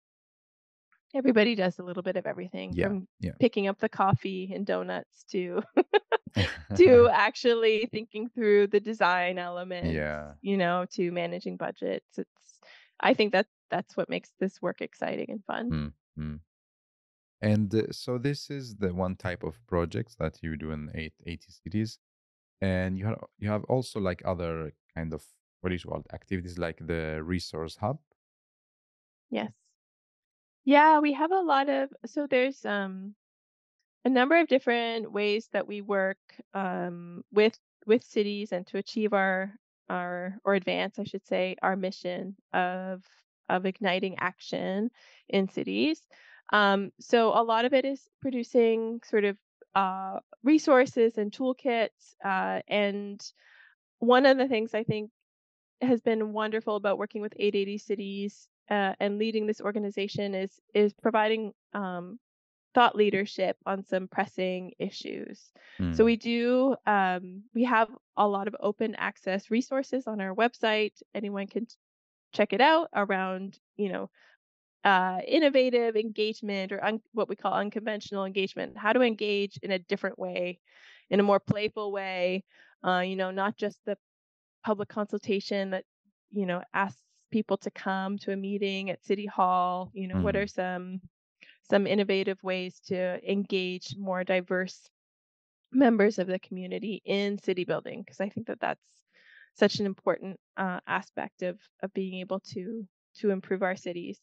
[1.16, 2.88] everybody does a little bit of everything Yeah.
[2.88, 3.32] from Yeah.
[3.40, 5.64] picking up the coffee and donuts to
[6.76, 10.34] to actually thinking through the design elements, yeah.
[10.42, 12.18] you know, to managing budgets.
[12.18, 12.60] It's
[13.00, 15.94] I think that that's what makes this work exciting and fun.
[16.18, 16.36] Mm-hmm.
[17.42, 21.14] And uh, so this is the one type of projects that you do in eight,
[21.26, 22.00] 80 cities.
[22.62, 25.24] And you have you have also like other kind of
[25.62, 28.00] what is called activities like the resource hub.
[29.30, 29.52] Yes.
[30.66, 33.16] Yeah, we have a lot of so there's um
[34.06, 36.18] a number of different ways that we work
[36.54, 39.54] um, with with cities and to achieve our
[39.90, 43.04] our or advance, I should say, our mission of
[43.50, 44.92] of igniting action
[45.30, 46.02] in cities.
[46.54, 49.38] Um, so a lot of it is producing sort of
[49.76, 52.16] uh, resources and toolkits.
[52.24, 53.22] Uh, and
[54.00, 55.12] one of the things I think
[55.82, 60.60] has been wonderful about working with 8 80 cities uh, and leading this organization is
[60.74, 62.20] is providing um,
[62.74, 65.52] thought leadership on some pressing issues.
[65.80, 65.96] Mm.
[65.96, 66.06] So hmm.
[66.06, 70.94] we do um, we have a lot of open access resources on our website.
[71.14, 71.68] Anyone can
[72.34, 74.10] check it out around you know
[74.84, 78.78] uh, innovative engagement or un- what we call unconventional engagement.
[78.78, 80.60] How to engage in a different way,
[81.10, 82.44] in a more playful way.
[82.86, 83.98] Uh, you know, not just the
[84.64, 85.86] public consultation that
[86.32, 90.22] you know asks people to come to a meeting at city hall you know mm.
[90.22, 91.02] what are some
[91.70, 94.88] some innovative ways to engage more diverse
[95.72, 98.02] members of the community in city building?
[98.02, 98.82] Because i think that that's
[99.56, 104.20] such an important uh, aspect of of being able to to improve our cities.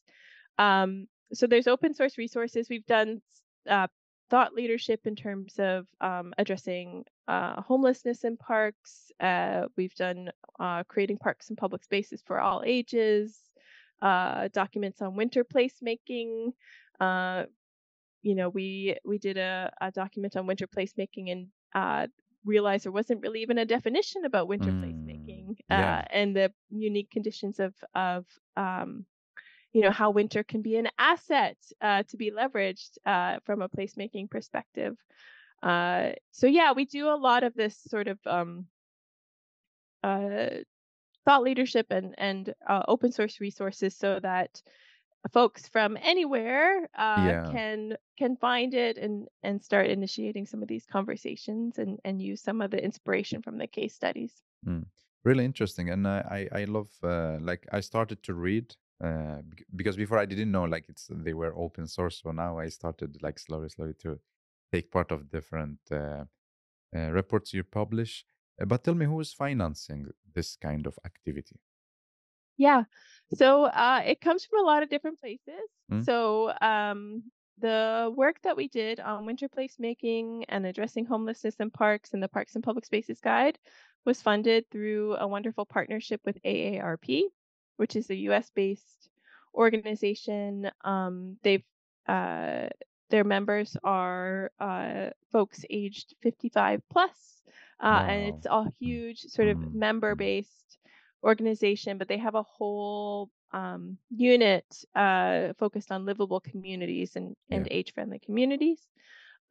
[0.59, 2.67] Um, so there's open source resources.
[2.69, 3.21] We've done
[3.67, 3.87] uh,
[4.33, 9.11] thought leadership in terms of um, addressing uh, homelessness in parks.
[9.19, 13.37] Uh, we've done uh, creating parks and public spaces for all ages,
[14.01, 16.51] uh, documents on winter placemaking.
[16.99, 17.43] Uh,
[18.23, 22.07] you know, we we did a, a, document on winter placemaking and uh,
[22.43, 26.03] realized there wasn't really even a definition about winter mm, placemaking yeah.
[26.09, 28.25] and the unique conditions of of
[28.57, 29.05] um,
[29.73, 33.69] you know how winter can be an asset uh, to be leveraged uh, from a
[33.69, 34.95] placemaking perspective.
[35.61, 38.67] Uh, so yeah, we do a lot of this sort of um,
[40.03, 40.61] uh,
[41.25, 44.61] thought leadership and and uh, open source resources so that
[45.31, 47.49] folks from anywhere uh, yeah.
[47.51, 52.41] can can find it and and start initiating some of these conversations and and use
[52.41, 54.33] some of the inspiration from the case studies.
[54.67, 54.85] Mm.
[55.23, 56.89] Really interesting, and I I love
[57.41, 59.41] like I started to read uh,
[59.75, 62.21] because before I didn't know like it's they were open source.
[62.23, 64.19] So now I started like slowly, slowly to
[64.71, 66.23] take part of different uh,
[66.95, 68.25] uh, reports you publish.
[68.61, 71.59] Uh, but tell me, who is financing this kind of activity?
[72.57, 72.83] Yeah,
[73.33, 75.67] so uh, it comes from a lot of different places.
[75.91, 76.05] Mm.
[76.05, 77.23] So um,
[77.57, 82.27] the work that we did on winter placemaking and addressing homelessness in parks and the
[82.27, 83.57] Parks and Public Spaces Guide
[84.05, 87.23] was funded through a wonderful partnership with AARP,
[87.77, 88.51] which is a U.S.
[88.53, 89.09] based
[89.53, 90.69] organization.
[90.83, 91.63] Um, they've
[92.07, 92.67] uh,
[93.09, 97.11] their members are uh, folks aged 55 plus,
[97.79, 98.05] uh, wow.
[98.07, 99.73] and it's a huge sort of mm.
[99.73, 100.77] member based
[101.23, 101.97] organization.
[101.97, 107.77] But they have a whole um, unit uh, focused on livable communities and, and yeah.
[107.77, 108.79] age friendly communities.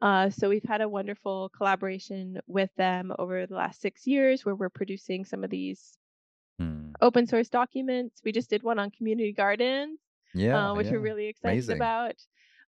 [0.00, 4.56] Uh, so we've had a wonderful collaboration with them over the last six years, where
[4.56, 5.96] we're producing some of these.
[7.00, 8.20] Open source documents.
[8.24, 9.98] We just did one on community gardens,
[10.34, 10.92] yeah, uh, which yeah.
[10.92, 11.76] we're really excited Amazing.
[11.76, 12.16] about.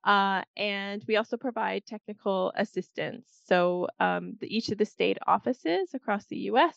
[0.04, 3.28] Uh, and we also provide technical assistance.
[3.46, 6.76] So um, the, each of the state offices across the U.S.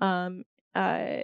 [0.00, 1.22] Um, uh,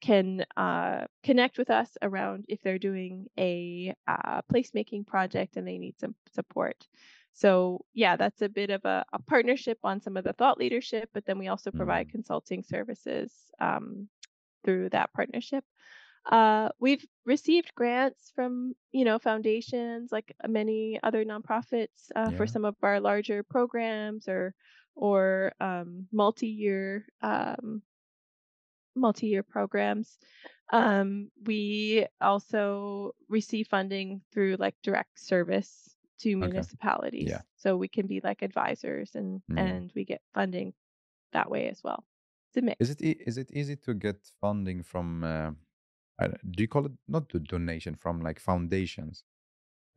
[0.00, 5.78] can uh, connect with us around if they're doing a uh, placemaking project and they
[5.78, 6.86] need some support.
[7.32, 11.10] So yeah, that's a bit of a, a, partnership on some of the thought leadership,
[11.14, 12.12] but then we also provide mm.
[12.12, 14.08] consulting services um,
[14.64, 15.64] through that partnership.
[16.26, 22.36] Uh, we've received grants from you know foundations like many other nonprofits uh, yeah.
[22.36, 24.54] for some of our larger programs or
[24.94, 27.82] or um, multi-year um,
[28.94, 30.18] multi-year programs.
[30.70, 37.22] Um, we also receive funding through like direct service to municipalities.
[37.22, 37.30] Okay.
[37.30, 37.40] Yeah.
[37.56, 39.58] So we can be like advisors and mm.
[39.58, 40.74] and we get funding
[41.32, 42.04] that way as well.
[42.56, 42.78] A mix.
[42.80, 45.24] Is it e- is it easy to get funding from?
[45.24, 45.52] Uh,
[46.50, 49.24] do you call it not the donation from like foundations?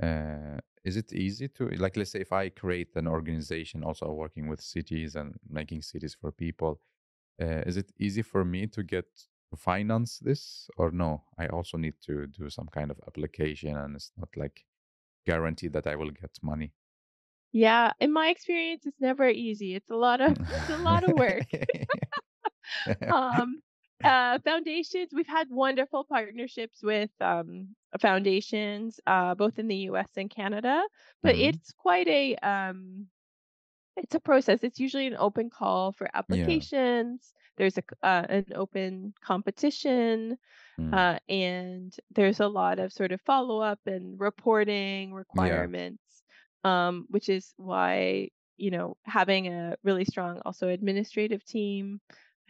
[0.01, 4.47] Uh, is it easy to like let's say if I create an organization also working
[4.49, 6.81] with cities and making cities for people,
[7.41, 9.07] uh, is it easy for me to get
[9.51, 11.25] to finance this or no?
[11.39, 14.65] I also need to do some kind of application and it's not like
[15.25, 16.73] guaranteed that I will get money.
[17.53, 19.75] Yeah, in my experience, it's never easy.
[19.75, 21.47] It's a lot of it's a lot of work.
[23.11, 23.61] um,
[24.03, 27.69] uh, foundations, we've had wonderful partnerships with um,
[27.99, 30.09] foundations, uh, both in the U.S.
[30.17, 30.83] and Canada.
[31.21, 31.49] But mm-hmm.
[31.49, 33.07] it's quite a um,
[33.97, 34.59] it's a process.
[34.63, 37.33] It's usually an open call for applications.
[37.33, 37.37] Yeah.
[37.57, 40.37] There's a uh, an open competition,
[40.79, 40.93] mm.
[40.93, 46.01] uh, and there's a lot of sort of follow up and reporting requirements.
[46.03, 46.17] Yeah.
[46.63, 51.99] Um, which is why you know having a really strong also administrative team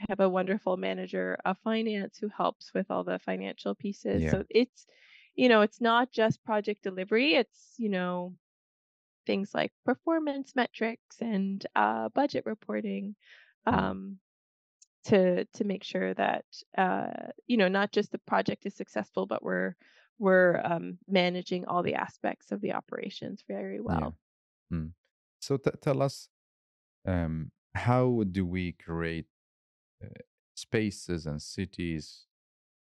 [0.09, 4.21] have a wonderful manager of finance who helps with all the financial pieces.
[4.23, 4.31] Yeah.
[4.31, 4.85] So it's
[5.35, 8.35] you know, it's not just project delivery, it's, you know,
[9.25, 13.15] things like performance metrics and uh, budget reporting
[13.67, 13.73] mm.
[13.73, 14.17] um,
[15.05, 16.45] to to make sure that
[16.77, 19.75] uh, you know not just the project is successful, but we're
[20.19, 24.15] we're um, managing all the aspects of the operations very well.
[24.71, 24.77] Yeah.
[24.77, 24.91] Mm.
[25.39, 26.27] So t- tell us,
[27.07, 29.25] um, how do we create
[30.55, 32.25] spaces and cities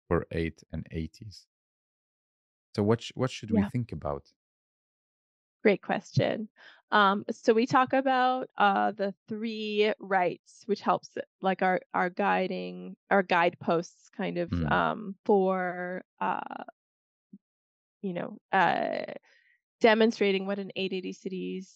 [0.09, 1.47] for eight and eighties?
[2.75, 3.63] So what sh- what should yeah.
[3.63, 4.25] we think about?
[5.63, 6.49] Great question.
[6.93, 11.11] Um, so we talk about uh, the three rights, which helps
[11.41, 14.71] like our our guiding our guideposts kind of mm.
[14.71, 16.65] um, for uh,
[18.03, 19.13] you know uh,
[19.81, 21.75] demonstrating what an 8 80 cities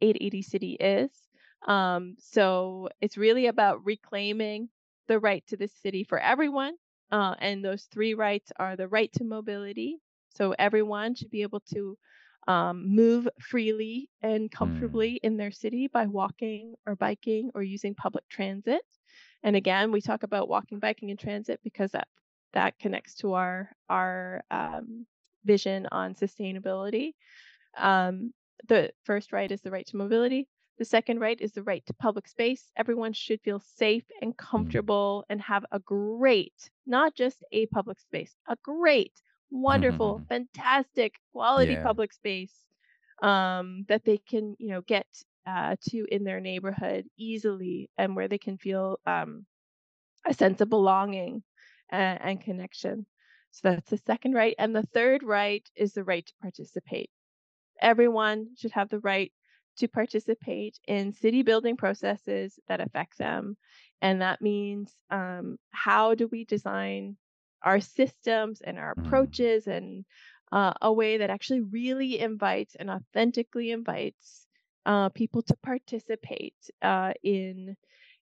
[0.00, 1.10] 8 80 city is.
[1.66, 4.68] Um, so it's really about reclaiming
[5.08, 6.74] the right to the city for everyone.
[7.10, 9.98] Uh, and those three rights are the right to mobility.
[10.34, 11.98] So everyone should be able to
[12.48, 14.52] um, move freely and mm.
[14.52, 15.18] comfortably mm.
[15.22, 18.82] in their city by walking or biking or using public transit.
[19.42, 22.08] And again, we talk about walking, biking, and transit because that
[22.52, 25.06] that connects to our our um,
[25.44, 27.14] vision on sustainability.
[27.76, 28.32] Um,
[28.68, 30.48] the first right is the right to mobility.
[30.82, 32.68] The second right is the right to public space.
[32.76, 34.36] Everyone should feel safe and mm.
[34.36, 39.12] comfortable and have a great, not just a public space, a great
[39.52, 40.24] wonderful, mm-hmm.
[40.24, 41.84] fantastic quality yeah.
[41.84, 42.52] public space
[43.22, 45.06] um, that they can, you know, get
[45.46, 49.46] uh, to in their neighborhood easily and where they can feel um,
[50.26, 51.44] a sense of belonging
[51.90, 53.06] and, and connection.
[53.52, 54.56] So that's the second right.
[54.58, 57.10] And the third right is the right to participate.
[57.80, 59.30] Everyone should have the right
[59.78, 63.56] to participate in city building processes that affect them.
[64.00, 67.16] And that means um, how do we design
[67.62, 69.06] our systems and our mm.
[69.06, 70.04] approaches and
[70.50, 74.46] uh, a way that actually really invites and authentically invites
[74.84, 77.76] uh, people to participate uh, in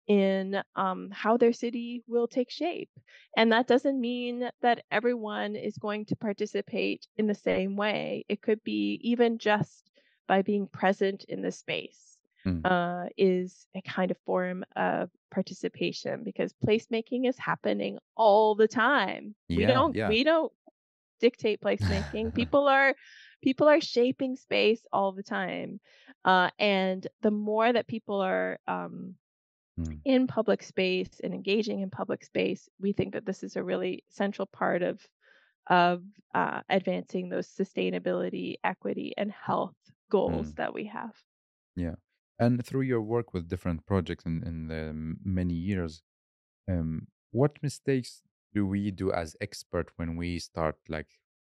[0.08, 2.90] in um, how their city will take shape.
[3.36, 8.24] And that doesn't mean that everyone is going to participate in the same way.
[8.28, 9.85] It could be even just
[10.26, 12.06] by being present in the space
[12.46, 12.60] mm.
[12.64, 19.34] uh, is a kind of form of participation because placemaking is happening all the time.
[19.48, 20.08] Yeah, we don't yeah.
[20.08, 20.52] we don't
[21.20, 22.34] dictate placemaking.
[22.40, 22.94] people are
[23.42, 25.80] people are shaping space all the time,
[26.24, 29.14] uh, and the more that people are um,
[29.78, 29.98] mm.
[30.04, 34.04] in public space and engaging in public space, we think that this is a really
[34.08, 35.00] central part of
[35.68, 36.02] of
[36.32, 39.74] uh, advancing those sustainability, equity, and health
[40.10, 40.56] goals mm.
[40.56, 41.14] that we have.
[41.74, 41.96] Yeah.
[42.38, 46.02] And through your work with different projects in, in the many years,
[46.68, 48.22] um, what mistakes
[48.54, 51.08] do we do as expert when we start like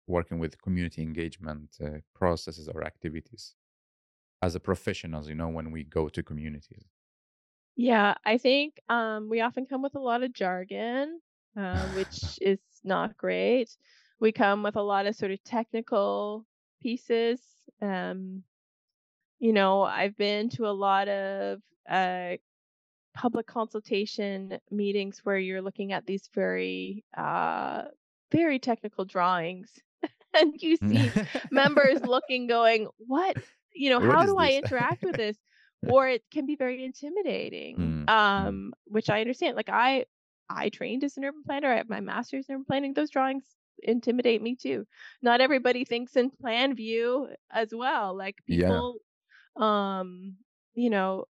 [0.07, 3.55] working with community engagement uh, processes or activities
[4.43, 5.29] as a professionals?
[5.29, 6.85] You know, when we go to communities.
[7.77, 11.21] Yeah, I think um, we often come with a lot of jargon,
[11.57, 13.71] uh, which is not great.
[14.21, 16.45] We come with a lot of sort of technical
[16.83, 17.41] pieces.
[17.81, 18.43] Um,
[19.39, 22.37] you know, I've been to a lot of uh,
[23.15, 27.83] public consultation meetings where you're looking at these very, uh,
[28.33, 29.71] very technical drawings,
[30.37, 31.11] and you see
[31.51, 33.37] members looking, going, "What?
[33.73, 34.39] You know, what how do this?
[34.39, 35.37] I interact with this?"
[35.89, 38.11] or it can be very intimidating, mm, mm.
[38.11, 39.57] um, which I understand.
[39.57, 40.07] Like I,
[40.51, 41.73] I trained as an urban planner.
[41.73, 42.95] I have my master's in urban planning.
[42.95, 43.45] Those drawings
[43.83, 44.87] intimidate me too.
[45.23, 48.17] Not everybody thinks in plan view as well.
[48.17, 48.99] Like people
[49.59, 50.37] um
[50.75, 51.25] you know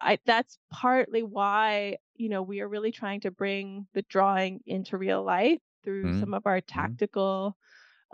[0.00, 4.98] i that's partly why you know we are really trying to bring the drawing into
[4.98, 6.20] real life through mm-hmm.
[6.20, 6.80] some of our mm-hmm.
[6.80, 7.56] tactical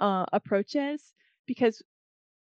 [0.01, 0.05] mm-hmm.
[0.05, 1.03] uh, approaches
[1.47, 1.83] because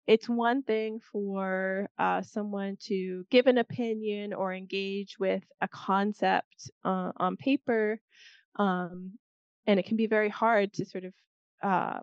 [0.07, 6.71] it's one thing for uh, someone to give an opinion or engage with a concept
[6.83, 7.99] uh, on paper
[8.55, 9.11] um,
[9.69, 11.13] and it can be very hard to sort of
[11.61, 11.99] uh,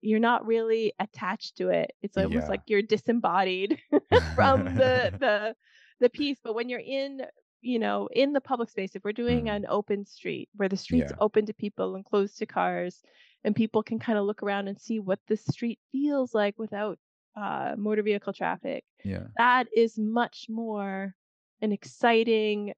[0.00, 1.92] you're not really attached to it.
[2.02, 2.48] It's almost yeah.
[2.48, 3.78] like you're disembodied
[4.34, 5.54] from the the
[6.00, 6.38] the piece.
[6.42, 7.22] But when you're in,
[7.60, 9.54] you know, in the public space, if we're doing mm.
[9.54, 11.18] an open street where the street's yeah.
[11.20, 13.00] open to people and closed to cars,
[13.44, 16.98] and people can kind of look around and see what the street feels like without
[17.36, 18.82] uh, motor vehicle traffic.
[19.04, 21.14] Yeah, that is much more
[21.60, 22.72] an exciting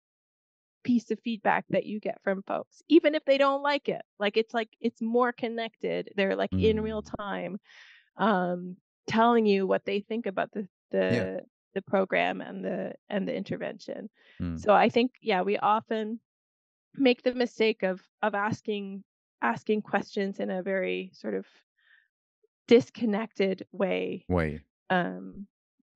[0.83, 4.37] piece of feedback that you get from folks even if they don't like it like
[4.37, 6.64] it's like it's more connected they're like mm.
[6.64, 7.16] in real mm.
[7.18, 7.59] time
[8.16, 8.76] um
[9.07, 11.41] telling you what they think about the the yeah.
[11.74, 14.09] the program and the and the intervention
[14.41, 14.59] mm.
[14.59, 16.18] so i think yeah we often
[16.95, 19.03] make the mistake of of asking
[19.43, 21.47] asking questions in a very sort of
[22.68, 24.61] disconnected way way
[24.91, 25.47] um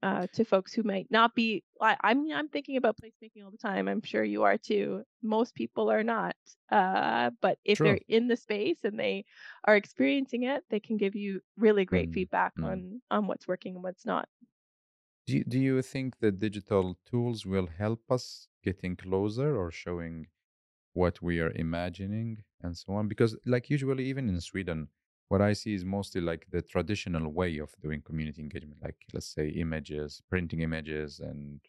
[0.04, 1.64] uh, to folks who might not be.
[1.80, 3.88] I, I mean, I'm thinking about placemaking all the time.
[3.88, 5.04] I'm sure you are too.
[5.22, 6.36] Most people are not,
[6.70, 7.82] uh, but if True.
[7.82, 9.24] they're in the space and they
[9.66, 12.64] are experiencing it, they can give you really great Mm, feedback mm.
[12.64, 14.28] on on what's working and what's not.
[15.26, 20.28] Do you, do you think the digital tools will help us getting closer or showing
[20.94, 23.08] what we are imagining and so on?
[23.08, 24.90] Because, like, usually, even in Sweden,
[25.28, 29.26] what I see is mostly like the traditional way of doing community engagement, like, let's
[29.26, 31.60] say, images, printing images, and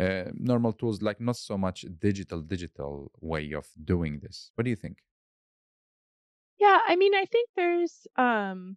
[0.00, 4.52] uh, normal tools, like, not so much digital, digital way of doing this.
[4.54, 4.98] What do you think?
[6.58, 8.76] Yeah, I mean, I think there's um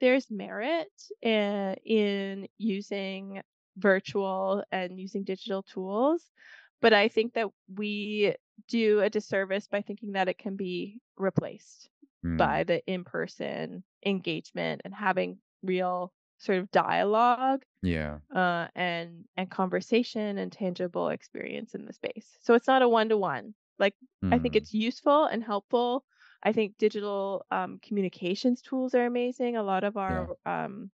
[0.00, 0.92] there's merit
[1.22, 3.42] in, in using
[3.76, 6.32] virtual and using digital tools,
[6.80, 8.36] but I think that we
[8.68, 11.90] do a disservice by thinking that it can be replaced
[12.24, 18.18] Mm, by the in-person engagement and having real sort of dialogue yeah.
[18.34, 22.36] uh, and and conversation and tangible experience in the space.
[22.40, 23.54] So it's not a one-to-one.
[23.78, 23.94] Like
[24.30, 26.04] I think Mm, it's useful and helpful.
[26.42, 29.56] I think digital um, communications tools are amazing.
[29.56, 30.26] A lot of yeah.
[30.26, 30.90] our um,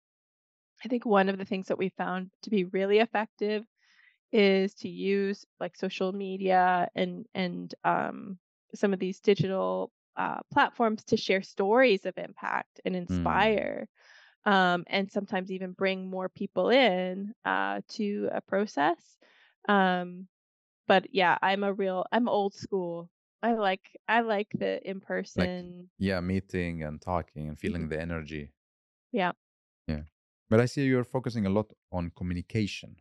[0.84, 3.66] I think one of the things that we found to be really effective
[4.32, 8.38] is to use like social media and and um,
[8.74, 13.88] some of these digital uh, platforms to share stories of impact and Mm, inspire
[14.46, 19.18] um, and sometimes even bring more people in uh, to a process.
[19.68, 20.28] Um,
[20.88, 23.10] but yeah, I'm a real I'm old school.
[23.42, 25.00] I like I like the in
[25.34, 25.90] like, person.
[25.98, 28.52] yeah, meeting and talking and feeling the energy.
[29.12, 29.32] Yeah,
[29.86, 30.04] Yeah.
[30.48, 32.96] But I see you're focusing a lot on communication.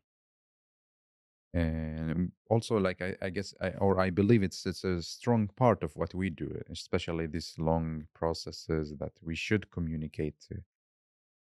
[1.53, 5.83] And also, like I, I guess, I, or I believe it's it's a strong part
[5.83, 10.47] of what we do, especially these long processes that we should communicate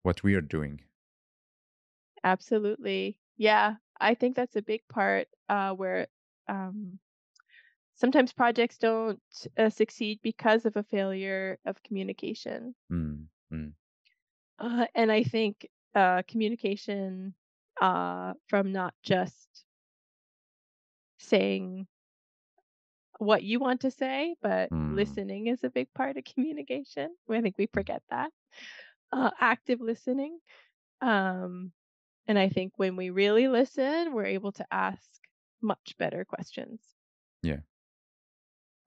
[0.03, 0.83] what we are doing.
[2.25, 3.21] absolutely.
[3.37, 6.09] Yeah, I think that's a big part uh, where
[6.49, 6.99] um,
[7.95, 9.23] sometimes projects don't
[9.59, 12.75] uh, succeed because of a failure of communication.
[12.91, 13.75] Mm, mm,
[14.59, 17.35] Uh, and I think uh, communication
[17.81, 19.46] uh, from not just
[21.19, 21.87] saying
[23.19, 27.15] what you want to say, but mm, listening is a big part of communication.
[27.31, 27.73] I think we mm.
[27.73, 28.31] forget that.
[29.13, 30.39] Uh, active listening.
[31.01, 31.73] Um,
[32.27, 35.09] and I think when we really listen, we're able to ask
[35.63, 36.81] much better questions.
[37.43, 37.61] Yeah.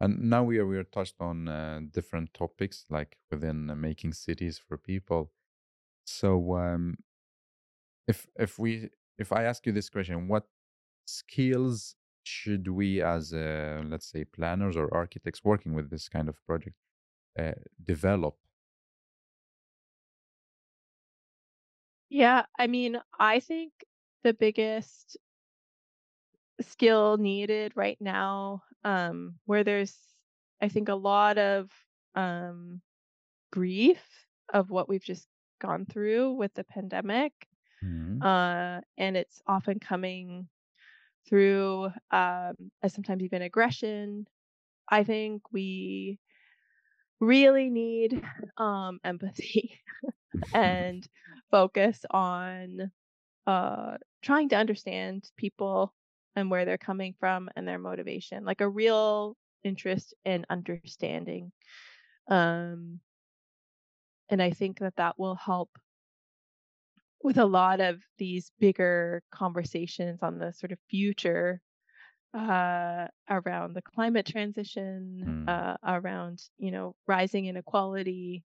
[0.02, 4.14] And now we are we are touched on uh, different topics, like within uh, making
[4.14, 5.32] cities for people.
[6.06, 6.98] So, um,
[8.08, 10.46] if if we if I ask you this question, what
[11.06, 11.96] skills
[12.30, 16.78] should we as uh, let's say planners or architects working with this kind of project
[17.40, 17.54] uh,
[17.84, 18.38] develop
[22.10, 23.74] Yeah, I mean, I think
[24.24, 25.18] the biggest
[26.62, 29.98] skill needed right now, um, where there's,
[30.62, 31.72] I think, a lot of
[32.16, 32.82] um,
[33.52, 37.34] grief of what we've just gone through with the pandemic.
[37.82, 38.22] Mhm.
[38.22, 40.50] Uh, and it's often coming
[41.30, 42.54] through um,
[42.88, 44.28] sometimes even aggression.
[44.90, 46.20] I think we
[47.20, 48.22] really need
[48.58, 49.80] um, empathy
[50.54, 51.08] and
[51.52, 52.92] focus on
[53.48, 55.94] uh, trying to understand people
[56.36, 61.52] and where they're coming from and their motivation, like a real interest in understanding.
[62.30, 63.00] Um,
[64.30, 65.70] and I think that that will help
[67.24, 71.62] with a lot of these bigger conversations on the sort of future
[72.34, 78.44] uh, around the climate transition, Mm, uh, around you know rising inequality,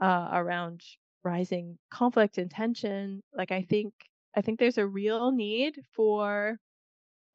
[0.00, 0.82] uh, around
[1.24, 3.22] rising conflict and tension.
[3.36, 3.92] Like I think
[4.36, 6.58] I think there's a real need for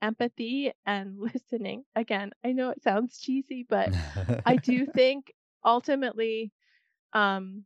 [0.02, 1.84] empathy and listening.
[1.96, 3.94] Again, I know it sounds cheesy, but
[4.46, 5.34] I do think
[5.66, 6.52] ultimately
[7.14, 7.66] um,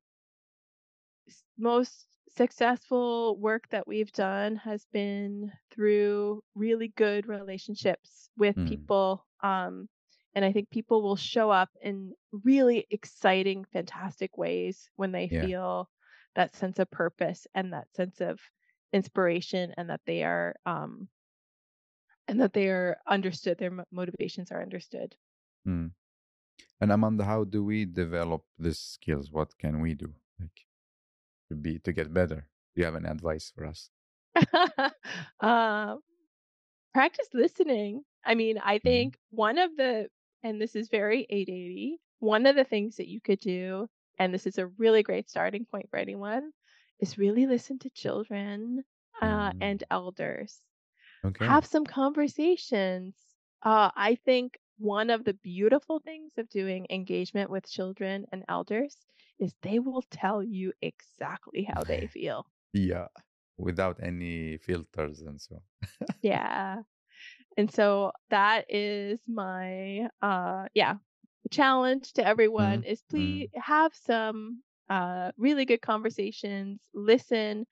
[1.57, 9.25] most successful work that we've done has been through really good relationships with mm, people.
[9.43, 9.87] Um,
[10.33, 15.45] and I think people will show up in really exciting, fantastic ways when they yeah
[15.45, 15.89] feel
[16.35, 18.39] that sense of purpose and that sense of
[18.93, 21.07] inspiration and that they are um,
[22.27, 25.15] and that they are understood their motivations are understood
[25.67, 25.91] mm.
[26.79, 30.65] and amanda how do we develop these skills what can we do like
[31.51, 33.91] to be to get better do you have any advice for us
[35.41, 35.99] um,
[36.93, 39.11] practice listening i mean i Mhm.
[39.11, 40.07] think one of the
[40.43, 43.87] and this is very 8 80 one of the things that you could do
[44.19, 46.51] and this is a really great starting point for anyone
[46.99, 48.83] is really listen to children
[49.21, 50.61] uh, Mm, and elders.
[51.23, 51.59] okay.
[51.59, 53.15] Have some conversations.
[53.63, 59.05] Uh, I think one of the beautiful things of doing engagement with children and elders
[59.39, 62.47] is they will tell you exactly how they feel.
[62.73, 63.07] Yeah.
[63.57, 65.61] Without any filters and so.
[66.21, 66.81] Yeah.
[67.57, 70.95] And so that is my uh yeah,
[71.51, 77.65] challenge to everyone Mm, is please mm, have some uh really good conversations, listen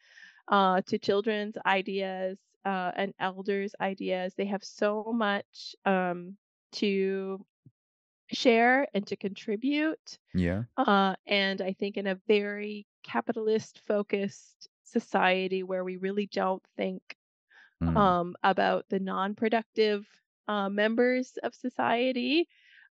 [0.50, 4.34] uh to children's ideas uh and elders' ideas.
[4.36, 6.38] They have so much um
[6.74, 7.46] to
[8.32, 10.20] share and to contribute.
[10.34, 10.64] yeah.
[10.78, 17.18] Uh and I think in a very capitalist focused society where we really don't think
[17.82, 20.08] Mm, um, about the non-productive
[20.48, 22.48] uh, members of society.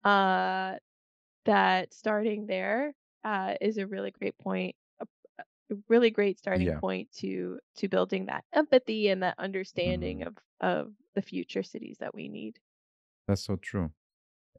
[0.04, 0.78] Uh,
[1.44, 2.94] that starting there
[3.24, 5.06] uh, is a really great point, a,
[5.70, 6.80] a really great starting yeah.
[6.80, 11.98] point to to building that empathy and that understanding Mm, of of the future cities
[12.00, 12.58] that we need.
[13.26, 13.92] That's so true.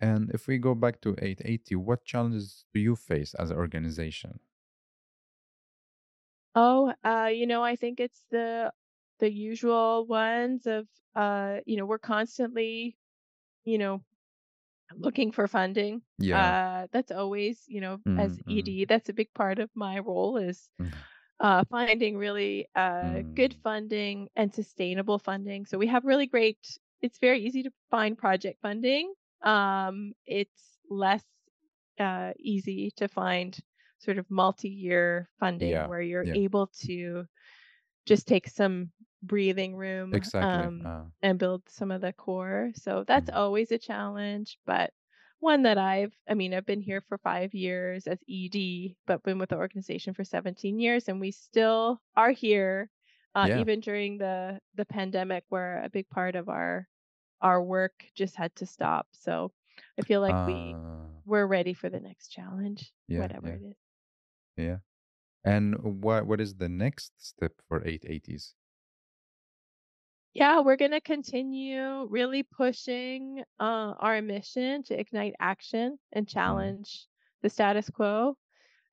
[0.01, 3.57] And if we go back to 8 80, what challenges do you face as an
[3.57, 4.39] organization?
[6.55, 8.74] Oh, uh, you know, I think it's the
[9.20, 12.97] the usual ones of uh, you know, we're constantly,
[13.66, 14.03] you know,
[14.93, 16.03] looking for funding.
[16.18, 16.55] Yeah.
[16.55, 19.99] Uh, that's always, you know, as Mm, mm, ED, that's a big part of my
[19.99, 21.05] role is mm,
[21.41, 25.66] uh, finding really uh, good mm, funding and sustainable funding.
[25.66, 26.80] So we have really great.
[27.06, 29.14] It's very easy to find project funding.
[29.43, 31.24] Um, it's less
[31.99, 33.58] uh, easy to find
[33.99, 35.88] sort of multi-year funding yeah.
[35.88, 36.34] where you're Yeah.
[36.34, 37.26] able to
[38.06, 38.91] just take some
[39.24, 40.68] breathing room Exactly.
[40.68, 42.72] um, Uh, and build some of the core.
[42.76, 44.93] So that's mm, always a challenge, but
[45.39, 49.39] one that I've, I mean, I've been here for five years as ED, but been
[49.39, 52.89] with the organization for 17 years, and we still are here,
[53.36, 53.58] uh, yeah.
[53.60, 56.88] even during the the pandemic, where a big part of our
[57.45, 59.09] our work just had to stop.
[59.13, 59.53] So
[59.99, 63.29] I feel like we Uh, we're ready for the next challenge, yeah.
[63.29, 63.57] whatever Yeah.
[63.57, 63.77] it is.
[64.57, 64.79] Yeah.
[65.45, 68.55] And what what is the next step for 8 80s?
[70.33, 76.77] Yeah, we're going to continue really pushing uh, our mission to ignite action and Mm,
[76.77, 77.07] challenge
[77.41, 78.37] the status quo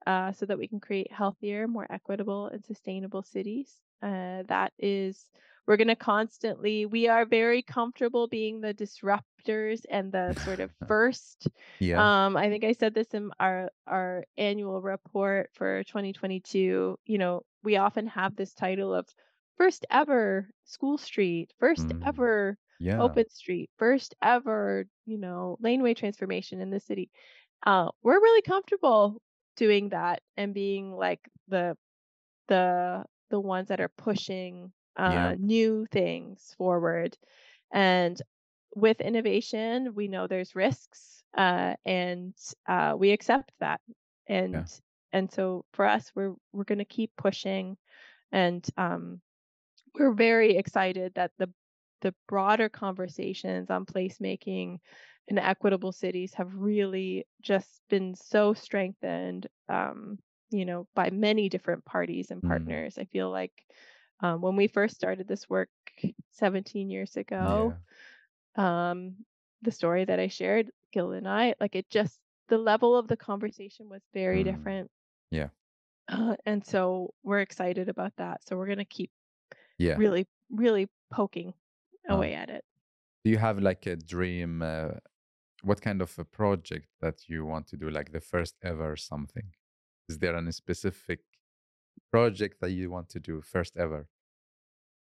[0.06, 3.82] uh, so that we can create healthier, more equitable, and sustainable cities.
[4.02, 5.30] Uh, that is,
[5.66, 10.72] we're going to constantly, we are very comfortable being the disruptors and the sort of
[10.88, 11.48] first.
[11.78, 12.10] yeah.
[12.16, 16.98] Um, I think I said this in our, our annual report for 2022.
[17.06, 19.08] You know, we often have this title of
[19.56, 22.98] first ever school street, first Mm, ever yeah.
[22.98, 27.10] open street, first ever, you know, laneway transformation in the city.
[27.64, 29.22] Uh, we're really comfortable
[29.56, 31.76] doing that and being like the
[32.48, 34.72] the the ones that are pushing
[35.06, 35.32] Yeah.
[35.32, 37.18] uh, new things forward.
[37.72, 38.20] And
[38.76, 42.34] with innovation, we know there's risks, uh, and
[42.68, 43.80] uh, we accept that.
[44.52, 44.62] Yeah.
[44.62, 44.68] And
[45.12, 47.78] and so for us, we're we're going to keep pushing,
[48.32, 49.20] and um,
[49.94, 51.50] we're very excited that the
[52.02, 54.78] the broader conversations on placemaking
[55.28, 60.18] and equitable cities have really just been so strengthened um,
[60.52, 63.52] you know by many different parties and Mm, partners i feel like
[64.20, 65.70] um, when we first started this work
[66.30, 67.78] 17 years ago yeah.
[68.56, 69.16] um,
[69.62, 73.16] the story that i shared gil and i like it just the level of the
[73.16, 74.90] conversation was very Mm, different
[75.30, 75.50] yeah.
[76.08, 79.10] uh, and so we're excited about that so we're going to keep
[79.78, 80.00] Yeah.
[80.00, 81.54] really really poking
[82.08, 82.64] Uh, away at it.
[83.24, 84.62] do you have like a dream?
[84.62, 84.94] Uh,
[85.62, 87.90] what kind of a project that you want to do?
[87.90, 89.54] Like the first ever something?
[90.08, 91.24] Is there any specific
[92.10, 94.08] project that you want to do first ever?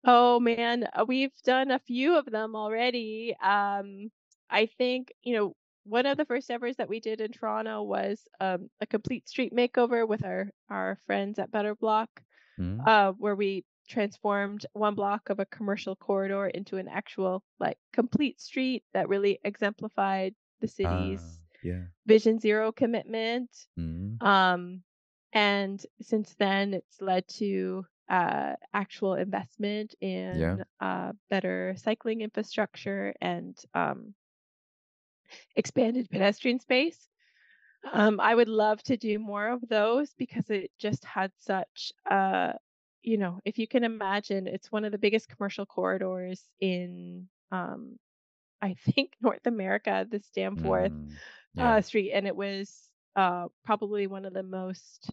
[0.05, 3.37] Oh man, uh, we've done a few of them already.
[3.41, 4.11] Um,
[4.49, 8.27] I think, you know, one of the first evers that we did in Toronto was
[8.41, 12.23] um, a complete street makeover with our our friends at Better Block,
[12.59, 12.87] Mm?
[12.87, 18.41] uh, where we transformed one block of a commercial corridor into an actual like complete
[18.41, 21.85] street that really exemplified the Ah, city's yeah.
[22.07, 23.51] Vision Zero commitment.
[23.79, 24.83] Mm, Um,
[25.33, 29.95] and since then, it's led to uh, actual investment
[30.35, 30.57] yeah.
[30.57, 34.15] in uh, better cycling infrastructure and um,
[35.57, 37.09] expanded pedestrian space.
[37.93, 42.53] Um, I would love to do more of those because it just had such, uh,
[43.03, 47.99] you know, if you can imagine, it's one of the biggest commercial corridors in, um,
[48.63, 51.11] I think, North America, the Danforth Mm,
[51.57, 51.77] yeah.
[51.77, 55.11] uh, street, and it was uh, probably one of the most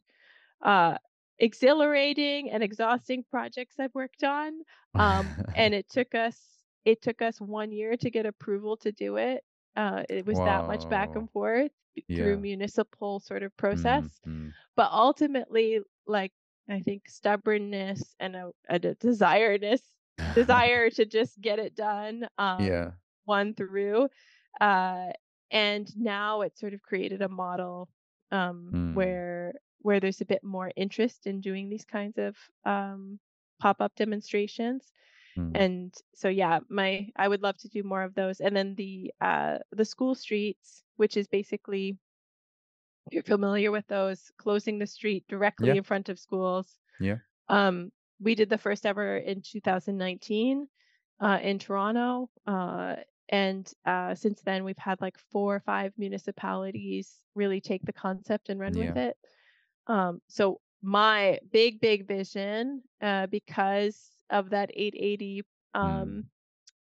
[0.61, 0.97] uh,
[1.39, 4.53] exhilarating and exhausting projects I've worked on.
[4.95, 6.37] Um, and it took us
[6.85, 9.43] it took us one year to get approval to do it.
[9.75, 11.71] Uh, it was that much back and forth
[12.07, 14.03] through municipal sort of process.
[14.27, 14.49] Mm-hmm.
[14.75, 16.31] But ultimately, like
[16.69, 19.81] I think stubbornness and a, a de- desiredness,
[20.35, 22.91] desire to just get it done, um, Yeah.
[23.25, 24.09] won through.
[24.59, 25.11] Uh,
[25.53, 27.89] and now it's sort of created a model
[28.31, 28.95] um, Mm.
[28.95, 33.19] where where there's a bit more interest in doing these kinds of um,
[33.61, 34.93] pop-up demonstrations
[35.37, 35.55] Mm.
[35.55, 39.13] and so yeah my i would love to do more of those and then the
[39.21, 41.97] uh the school streets which is basically
[43.11, 45.77] you're familiar with those closing the street directly Yeah.
[45.77, 47.19] in front of schools Yeah.
[47.49, 50.67] um we did the first ever in 2019
[51.21, 52.97] uh in toronto uh
[53.29, 58.49] and uh since then we've had like four or five municipalities really take the concept
[58.49, 59.17] and run with it
[59.87, 65.43] um so my big big vision uh because of that 8 80
[65.73, 66.25] um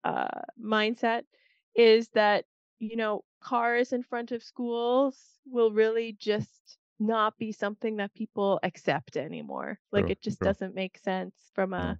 [0.04, 0.26] uh
[0.62, 1.22] mindset
[1.74, 2.44] is that
[2.78, 8.58] you know cars in front of schools will really just not be something that people
[8.62, 10.42] accept anymore like True, it just true.
[10.42, 11.94] doesn't make sense from Yeah.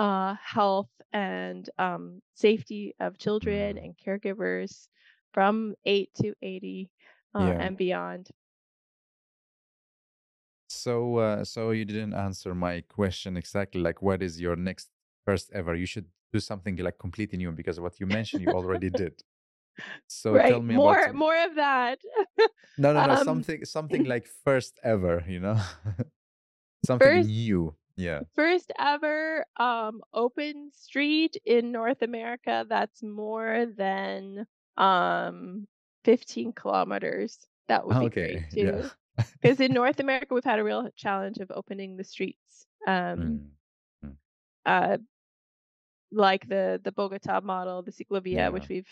[0.00, 3.84] Uh health and um safety of children Mm.
[3.84, 4.88] and caregivers
[5.34, 6.90] from 8 to 80
[7.36, 7.58] uh, Yeah.
[7.58, 8.30] and beyond
[10.68, 13.80] So, uh, so you didn't answer my question exactly.
[13.80, 14.90] Like, what is your next
[15.24, 15.74] first ever?
[15.74, 19.22] You should do something like completely new because what you mentioned you already did.
[20.08, 21.98] So tell me more about more of that
[22.76, 25.24] no, no, no, um something, something like first ever.
[25.26, 25.60] You know,
[26.84, 27.76] something first new.
[28.00, 28.20] Yeah.
[28.34, 34.46] first ever um open street in North America that's more than
[34.76, 35.66] um
[36.04, 37.38] 15 kilometers.
[37.68, 38.32] That would be Okay.
[38.32, 38.82] great Yeah.
[38.82, 38.90] too.
[39.42, 42.66] Because in North America we've had a real challenge of opening the streets.
[42.86, 43.50] Um
[44.04, 44.16] Mm, mm.
[44.66, 44.98] uh
[46.12, 48.48] like the the Bogota model, the Ciclovia, Yeah.
[48.50, 48.88] which we've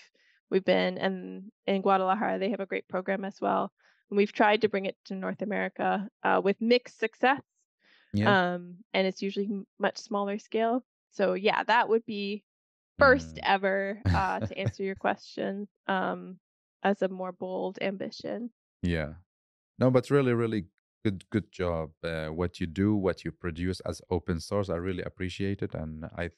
[0.50, 3.72] we've been and in Guadalajara they have a great program as well.
[4.10, 7.42] And we've tried to bring it to North America uh, with mixed success.
[8.12, 8.38] Yeah.
[8.54, 9.48] Um, and it's usually
[9.78, 10.84] much smaller scale.
[11.12, 12.44] So yeah, that would be
[12.98, 13.40] first Mm.
[13.44, 16.38] ever uh, to answer your question um,
[16.82, 18.50] as a more bold ambition.
[18.82, 19.14] Yeah.
[19.78, 20.66] No, but really, really
[21.04, 21.92] good, good job.
[22.02, 26.06] Uh, what you do, what you produce as open source, I really appreciate it, and
[26.16, 26.30] I,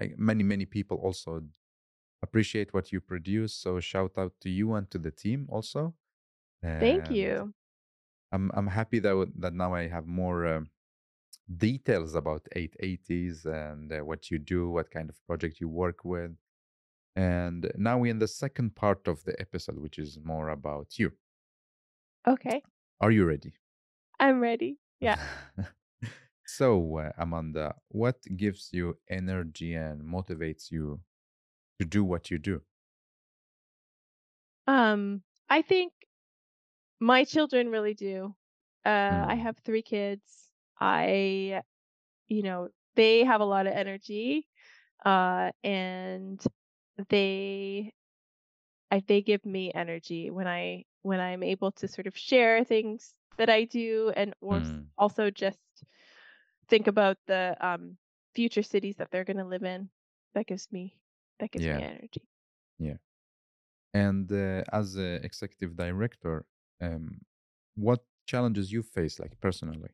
[0.00, 1.42] I, many, many people also
[2.22, 3.54] appreciate what you produce.
[3.54, 5.94] So shout out to you and to the team also.
[6.62, 7.54] Thank you.
[8.32, 10.70] I'm, I'm happy that that now I have more um,
[11.56, 16.04] details about 8 80s and uh, what you do, what kind of project you work
[16.04, 16.36] with.
[17.16, 21.12] And now we're in the second part of the episode, which is more about you.
[22.26, 22.64] Okay,
[23.00, 23.54] Are you ready?
[24.20, 24.78] I'm ready.
[25.00, 25.16] Yeah.
[26.46, 31.00] so, uh, Amanda, what gives you energy and motivates you
[31.80, 32.62] to do what you do?
[34.68, 35.92] Um, I think
[37.00, 38.34] my children really do.
[38.84, 40.47] Uh, I Mm, have three kids.
[40.80, 41.62] I,
[42.28, 44.48] you know, they have a lot of energy,
[45.04, 46.42] uh, and
[47.08, 47.92] they,
[48.90, 53.14] I, they give me energy when I when I'm able to sort of share things
[53.38, 55.58] that I do, and or mm, also just
[56.68, 57.96] think about the um
[58.34, 59.90] future cities that they're going to live in.
[60.34, 60.98] That gives me
[61.40, 62.22] that gives me energy.
[62.78, 62.96] yeah.
[63.94, 66.46] And uh, as a executive director,
[66.80, 67.20] um,
[67.74, 69.90] what challenges you face, like personally?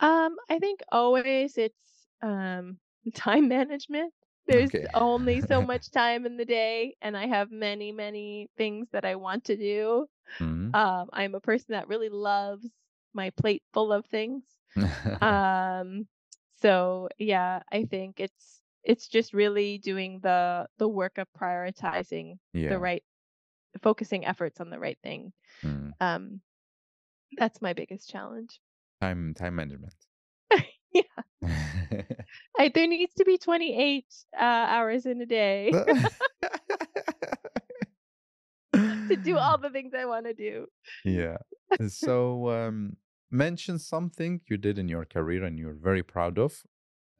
[0.00, 2.78] Um, I think always it's um
[3.14, 4.12] time management.
[4.46, 4.86] There's Okay.
[4.94, 9.16] only so much time in the day, and I have many, many things that I
[9.16, 10.06] want to do.
[10.40, 10.74] Mhm.
[10.74, 12.70] Um, I'm a person that really loves
[13.14, 14.44] my plate full of things.
[15.22, 16.08] Um,
[16.56, 22.38] so yeah, I think it's it's just really doing the the work of prioritizing
[22.68, 22.80] the yeah.
[22.80, 23.04] right
[23.82, 25.32] focusing efforts on the right thing.
[25.64, 25.90] Mm.
[26.00, 26.42] Um,
[27.36, 28.60] that's my biggest challenge.
[29.00, 29.94] Time time management.
[30.92, 31.02] yeah.
[32.58, 35.70] I, there needs to be 28 uh, hours in a day
[38.72, 40.66] to do all the things I want to do.
[41.04, 41.36] yeah.
[41.88, 42.96] So um,
[43.30, 46.62] mention something you did in your career and you're very proud of,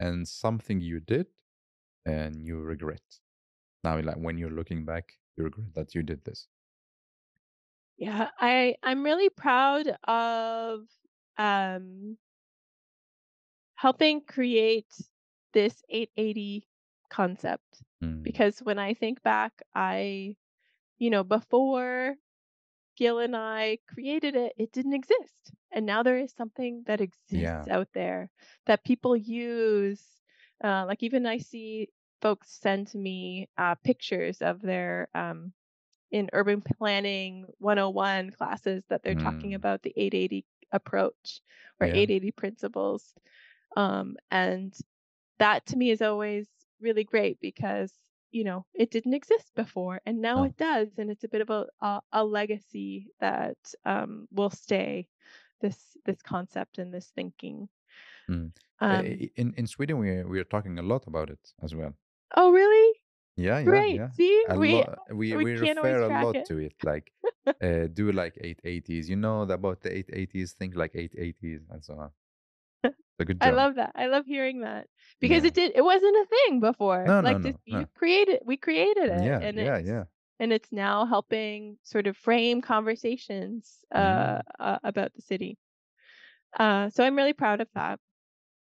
[0.01, 1.27] and something you did
[2.07, 3.03] and you regret.
[3.85, 6.49] Now, like when you're looking back, you regret that you did this.
[7.99, 10.81] Yeah, I I'm really proud of
[11.39, 12.17] um
[13.75, 14.93] helping create
[15.53, 16.67] this 8 80
[17.11, 20.37] concept Mm, because when I think back, I
[20.99, 22.17] you know, before
[22.97, 25.53] Gil and I created it, it didn't exist.
[25.73, 27.69] And now there is something that exists Yeah.
[27.69, 28.31] out there
[28.67, 30.03] that people use.
[30.63, 31.89] Uh, like even I see
[32.21, 35.53] folks send me uh, pictures of their um,
[36.11, 39.55] in urban planning 101 classes that they're talking Mm.
[39.55, 41.41] about the 8 80 approach
[41.81, 41.95] or Yeah.
[41.95, 43.15] 8 80 principles.
[43.77, 44.75] Um, and
[45.39, 46.49] that to me is always
[46.81, 47.93] really great because
[48.33, 50.45] you know it didn't exist before and now No.
[50.45, 55.09] it does and it's a bit of a a, a legacy that um, will stay
[55.61, 57.69] this this concept and this thinking
[58.29, 58.53] Mm.
[58.81, 59.05] Um,
[59.37, 61.95] in in Sweden, we we are talking a lot about it as well.
[62.37, 63.01] oh really
[63.37, 64.11] Yeah, yeah, great yeah.
[64.13, 64.99] see A we lot.
[65.11, 67.13] We we we refer a lot it to it, like
[67.63, 69.09] uh, do like 8 80s.
[69.09, 72.11] You know about the 8 80s, think like 8 80s, and so on.
[73.19, 73.49] So good job.
[73.49, 73.93] I love that.
[73.95, 74.89] I love hearing that
[75.21, 75.49] because Yeah.
[75.49, 75.73] it did.
[75.75, 77.05] It wasn't a thing before.
[77.05, 77.81] No, no, like no, this, no.
[77.81, 78.41] you created.
[78.45, 80.05] We created it, Yeah, and yeah, it's yeah.
[80.39, 84.43] and it's now helping sort of frame conversations uh, Mm.
[84.59, 85.59] uh about the city.
[86.59, 88.01] Uh, so I'm really proud of that.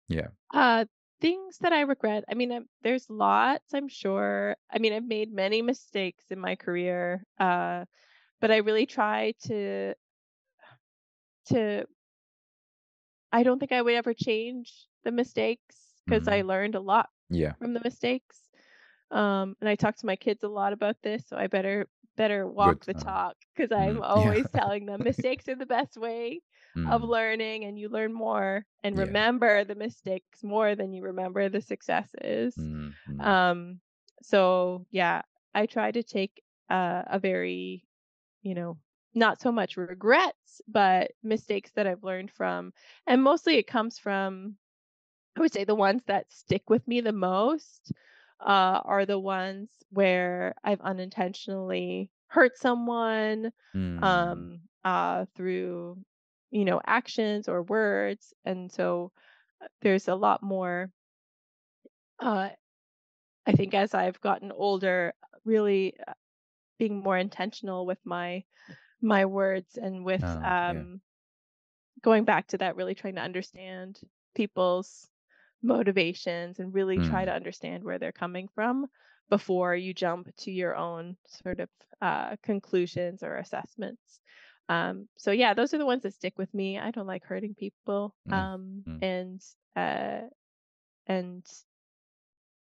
[0.09, 0.27] Yeah.
[0.53, 0.85] Uh,
[1.21, 2.25] things that I regret.
[2.29, 3.73] I mean, i there's lots.
[3.73, 4.57] I'm sure.
[4.71, 7.25] I mean, I've made many mistakes in my career.
[7.39, 7.85] Uh,
[8.41, 9.95] but I really try to
[11.45, 11.85] to
[13.31, 17.55] I don't think I would ever change the mistakes because I learned a lot Yeah.
[17.59, 18.49] from the mistakes.
[19.11, 22.47] Um, and I talk to my kids a lot about this, so I better better
[22.47, 24.51] walk the talk because I'm mm, always yeah.
[24.51, 26.41] telling them mistakes are the best way
[26.85, 28.97] of Mm, learning, and you learn more and Yeah.
[28.97, 32.67] remember the mistakes more than you remember the successes.
[32.67, 33.23] mm, mm.
[33.23, 33.81] Um,
[34.21, 35.21] so yeah,
[35.53, 37.85] I try to take uh, a very,
[38.43, 38.77] you know,
[39.15, 42.73] not so much regrets, but mistakes that I've learned from.
[43.07, 44.57] And mostly it comes from,
[45.37, 47.91] I would say the ones that stick with me the most
[48.41, 56.03] uh, are the ones where I've unintentionally hurt someone Mm, um, uh, through,
[56.51, 58.33] you know, actions or words.
[58.45, 59.11] And so
[59.61, 60.91] uh, there's a lot more
[62.19, 62.49] uh,
[63.45, 65.13] I think as I've gotten older,
[65.45, 66.13] really uh,
[66.79, 68.45] being more intentional with my
[69.01, 70.83] my words and with Oh, yeah.
[70.83, 71.01] um
[72.01, 73.99] going back to that really trying to understand
[74.35, 75.09] people's
[75.63, 77.25] motivations and really try Mm.
[77.25, 78.87] to understand where they're coming from
[79.29, 81.69] before you jump to your own sort of
[82.01, 84.19] uh, conclusions or assessments.
[84.69, 86.79] Um, so yeah, those are the ones that stick with me.
[86.79, 88.15] I don't like hurting people.
[88.27, 89.01] Mm, Um, mm.
[89.01, 89.41] and
[89.75, 90.21] uh,
[91.07, 91.45] and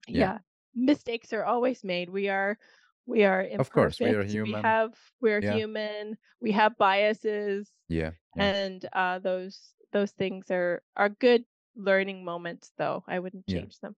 [0.09, 0.33] Yeah.
[0.33, 0.39] yeah
[0.75, 2.59] mistakes are always made we are
[3.07, 4.63] we are Of course, we are imperfect we human.
[4.63, 5.61] have we're Yeah.
[5.61, 8.13] human we have biases Yeah.
[8.35, 8.51] Yeah.
[8.51, 11.45] and uh those those things are are good
[11.75, 13.65] learning moments though i wouldn't Yeah.
[13.65, 13.97] change them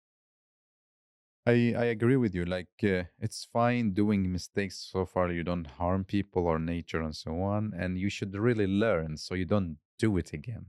[1.47, 2.45] I, I agree with you.
[2.45, 7.15] Like, uh, it's fine doing mistakes so far you don't harm people or nature and
[7.15, 7.75] so on.
[7.75, 10.67] And you should really learn so you don't do it again.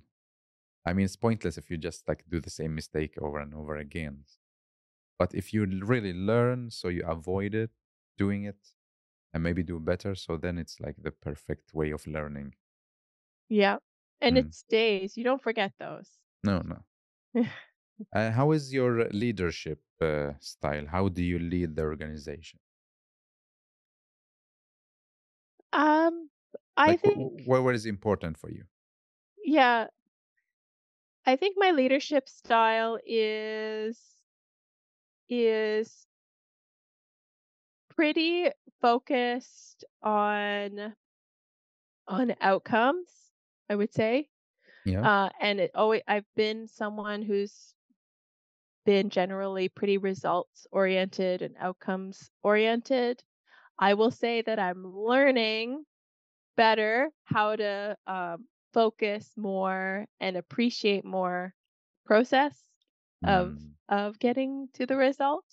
[0.86, 3.78] I mean, it's pointless if you just like do the same mistake over and over
[3.78, 4.26] again.
[5.20, 7.72] But if you really learn so you avoid it,
[8.18, 8.74] doing it,
[9.34, 12.56] and maybe do better, so then it's like the perfect way of learning.
[13.50, 13.78] yeah
[14.22, 14.38] and Mm.
[14.38, 16.86] it stays you don't forget those No, no.
[18.12, 20.88] Uh, how is your leadership uh, style?
[20.88, 22.60] How do you lead the organization?
[25.74, 26.30] um
[26.78, 28.66] i Like, think wh- what, what is important for you?
[29.44, 29.88] yeah
[31.26, 34.24] i think my leadership style is
[35.30, 36.08] is
[37.90, 38.50] pretty
[38.82, 40.96] focused on
[42.08, 43.32] on outcomes
[43.70, 44.30] i would say
[44.86, 45.08] Yeah.
[45.08, 47.76] uh and it always i've been someone who's
[48.86, 53.24] been generally pretty results oriented and outcomes oriented
[53.80, 55.84] i will say that i'm learning
[56.56, 61.54] better how to um, focus more and appreciate more
[62.06, 62.66] process
[63.24, 65.46] of Mm, of getting to the result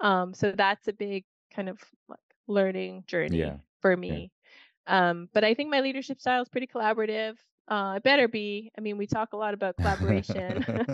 [0.00, 1.78] um so that's a big kind of
[2.08, 3.78] like learning journey Yeah.
[3.80, 4.86] for me Yeah.
[4.86, 7.36] um but i think my leadership style is pretty collaborative
[7.68, 10.64] uh it better be i mean we talk a lot about collaboration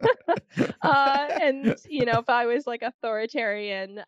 [0.82, 4.04] uh and you know if i was like authoritarian uh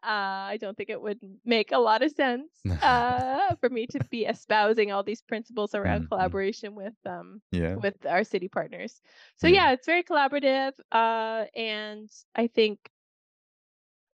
[0.51, 4.25] i don't think it would make a lot of sense uh for me to be
[4.25, 6.35] espousing all these principles around Mm, mm.
[6.35, 7.77] collaboration with um yeah.
[7.77, 9.01] with our city partners
[9.37, 9.57] so Yeah.
[9.57, 12.79] yeah it's very collaborative uh and i think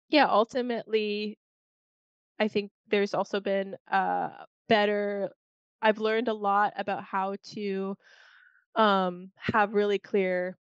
[0.09, 1.37] yeah ultimately
[2.39, 4.29] i think there's also been uh
[4.69, 5.29] better
[5.83, 7.97] i've learned a lot about how to
[8.75, 10.57] um have really clear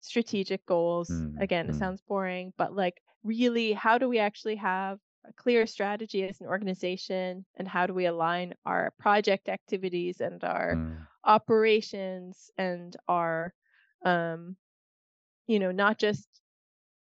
[0.00, 1.78] strategic goals Mm, again it mm.
[1.78, 6.46] sounds boring but like really how do we actually have a clear strategy as an
[6.48, 10.96] organization and how do we align our project activities and our mm.
[11.24, 13.54] operations and our
[14.04, 14.56] um,
[15.46, 16.28] you know not just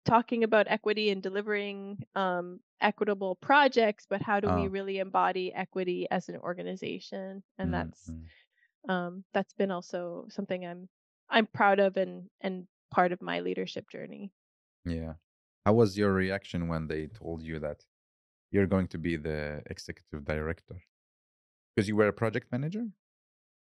[0.05, 4.68] talking about equity and delivering um, equitable projects but how do we oh.
[4.68, 8.12] really embody equity as an organization and mm that's
[8.88, 10.88] um, that's been also something i'm
[11.30, 14.32] i'm proud of and and part of my leadership journey
[14.86, 15.14] yeah
[15.66, 17.84] how was your reaction when they told you that
[18.52, 20.82] you're going to be the executive director?
[21.76, 22.88] Because you were a project manager?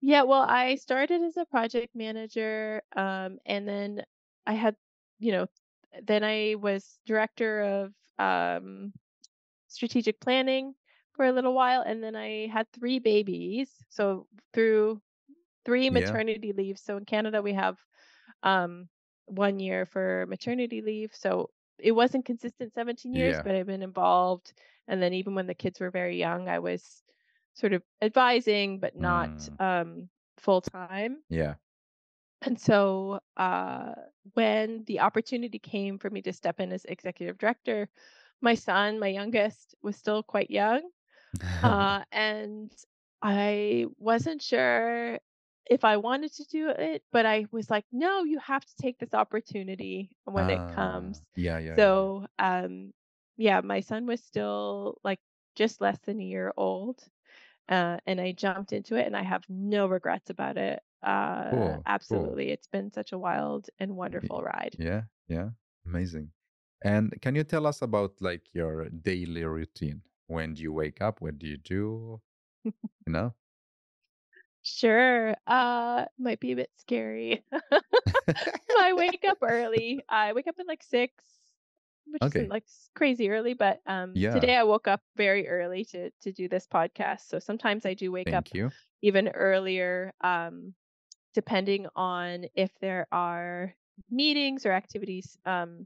[0.01, 4.03] Yeah, well, I started as a project manager, um, and then
[4.47, 4.75] I had,
[5.19, 5.47] you know,
[6.03, 8.93] then I was director of um,
[9.67, 10.75] strategic planning
[11.13, 13.69] for a little while, and then I had three babies.
[13.89, 15.01] So through
[15.65, 16.53] three maternity yeah.
[16.55, 16.81] leaves.
[16.81, 17.77] So in Canada, we have
[18.43, 18.87] um,
[19.25, 21.11] one year for maternity leave.
[21.13, 23.41] So it wasn't consistent 17 years, yeah.
[23.43, 24.53] but I've been involved.
[24.87, 27.03] And then even when the kids were very young, I was
[27.53, 29.61] sort of advising, but not mm.
[29.61, 31.17] um, full time.
[31.29, 31.55] Yeah.
[32.41, 33.93] And so uh,
[34.33, 37.89] when the opportunity came for me to step in as executive director,
[38.41, 40.89] my son, my youngest, was still quite young.
[41.63, 42.71] uh, and
[43.21, 45.19] I wasn't sure
[45.65, 48.97] if I wanted to do it, but I was like, no, you have to take
[48.99, 51.21] this opportunity when it comes.
[51.35, 51.77] Ah, yeah, yeah.
[51.77, 52.93] So, um,
[53.37, 55.19] yeah, my son was still like
[55.55, 57.03] just less than a year old.
[57.69, 60.81] Uh, and I jumped into it and I have no regrets about it.
[61.03, 62.37] Uh, Cool, cool.
[62.37, 62.49] absolutely.
[62.51, 64.75] It's been such a wild and wonderful ride.
[64.77, 65.49] Yeah, yeah.
[65.85, 66.31] Amazing.
[66.83, 70.01] And can you tell us about like your daily routine?
[70.27, 71.21] When do you wake up?
[71.21, 72.21] What do you do?
[73.07, 73.35] You know?
[74.61, 75.35] Sure.
[75.47, 77.43] Uh, might be a bit scary.
[78.79, 80.03] I wake up early.
[80.09, 81.23] I wake up at like six,
[82.05, 82.39] which Okay.
[82.39, 84.33] isn't like crazy early, but um, yeah.
[84.33, 87.21] today I woke up very early to to do this podcast.
[87.27, 88.71] So sometimes I do wake up you.
[89.01, 90.73] even earlier, um,
[91.33, 93.73] depending on if there are
[94.09, 95.85] meetings or activities um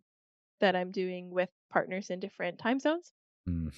[0.60, 3.12] that I'm doing with partners in different time zones.
[3.50, 3.74] Mm.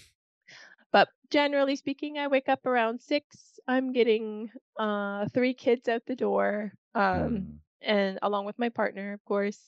[0.91, 3.59] But generally speaking, I wake up around six.
[3.67, 7.45] I'm getting uh, three kids out the door, um, mm.
[7.81, 9.59] and along with my partner, of course.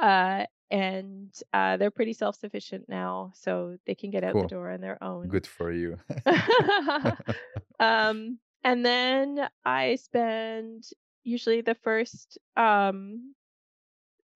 [0.00, 4.42] Uh, and uh, they're pretty self sufficient now, so they can get out cool.
[4.42, 5.26] the door on their own.
[5.26, 5.98] Good for you.
[7.80, 10.84] um, and then I spend
[11.24, 13.34] usually the first um,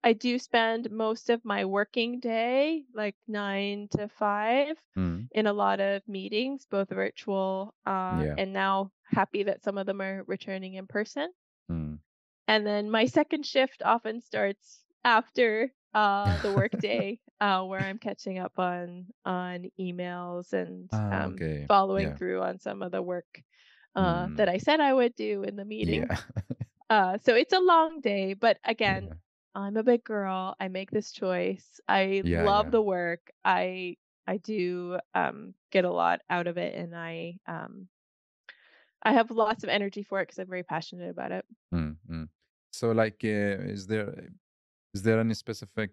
[0.05, 5.27] I do spend most of my working day, like nine to five, mm.
[5.31, 8.35] in a lot of meetings, both virtual uh, yeah.
[8.37, 11.31] and now happy that some of them are returning in person.
[11.71, 11.97] Mm.
[12.47, 18.37] And then my second shift often starts after uh, the workday, uh, where I'm catching
[18.37, 21.65] up on on emails and ah, um, okay.
[21.67, 22.15] following yeah.
[22.15, 23.41] through on some of the work
[23.95, 24.37] uh, mm.
[24.37, 26.05] that I said I would do in the meeting.
[26.07, 26.17] Yeah.
[26.89, 29.09] Uh, so it's a long day, but again,
[29.55, 30.55] I'm a big girl.
[30.59, 31.79] I make this choice.
[31.87, 32.71] I Yeah, love yeah.
[32.71, 33.31] the work.
[33.43, 37.89] I I do um get a lot out of it and I um
[39.03, 41.45] I have lots of energy for it because I'm very passionate about it.
[41.73, 42.29] Mm, mm.
[42.71, 43.27] So, like, uh,
[43.73, 44.29] is there
[44.93, 45.91] is there any specific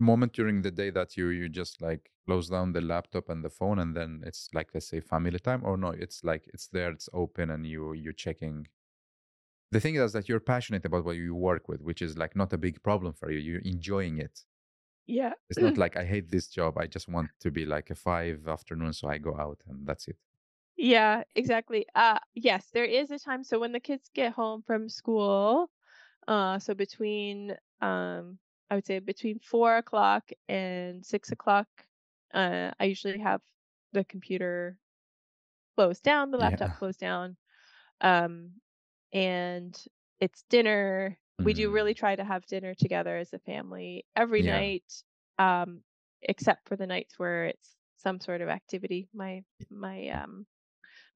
[0.00, 3.50] moment during the day that you you just like close down the laptop and the
[3.50, 5.90] phone, and then it's like let's say family time, or no?
[5.90, 8.68] It's like it's there, it's open, and you you're checking
[9.72, 12.52] the thing is that you're passionate about what you work with, which is like not
[12.52, 13.38] a big problem for you.
[13.38, 14.40] You're enjoying it.
[15.06, 15.32] Yeah.
[15.48, 16.78] It's not like I hate this job.
[16.78, 20.08] I just want to be like a five afternoon, so I go out and that's
[20.08, 20.16] it.
[20.76, 21.86] Yeah, exactly.
[21.94, 23.42] Uh yes, there is a time.
[23.42, 25.70] So when the kids get home from school,
[26.28, 28.38] uh so between um
[28.70, 31.66] I would say between four o'clock and six o'clock,
[32.34, 33.40] uh I usually have
[33.92, 34.78] the computer
[35.76, 36.76] closed down, the laptop yeah.
[36.76, 37.36] closed down.
[38.00, 38.52] Um
[39.12, 39.76] and
[40.20, 41.18] it's dinner.
[41.38, 41.44] Mm-hmm.
[41.44, 41.74] We do mm-hmm.
[41.74, 44.58] really try to have dinner together as a family every yeah.
[44.58, 44.92] night,
[45.38, 45.80] um,
[46.22, 49.08] except for the nights where it's some sort of activity.
[49.14, 50.46] My my um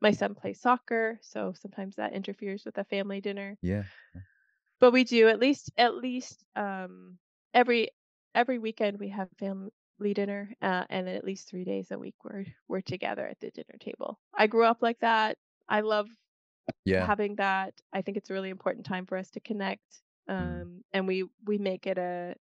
[0.01, 3.57] my son plays soccer, so sometimes that interferes with a family dinner.
[3.63, 3.83] Yeah.
[4.81, 7.19] But we do at least at least um
[7.55, 7.91] every
[8.35, 9.71] every weekend we have family
[10.15, 13.51] dinner, uh, and then at least three days a week we're we're together at the
[13.51, 14.19] dinner table.
[14.35, 15.37] I grew up like that.
[15.69, 16.09] I love
[16.85, 20.35] yeah having that i think it's a really important time for us to connect mm.
[20.35, 22.35] um, and we we make it a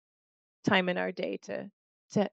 [0.63, 1.69] time in our day to
[2.11, 2.29] to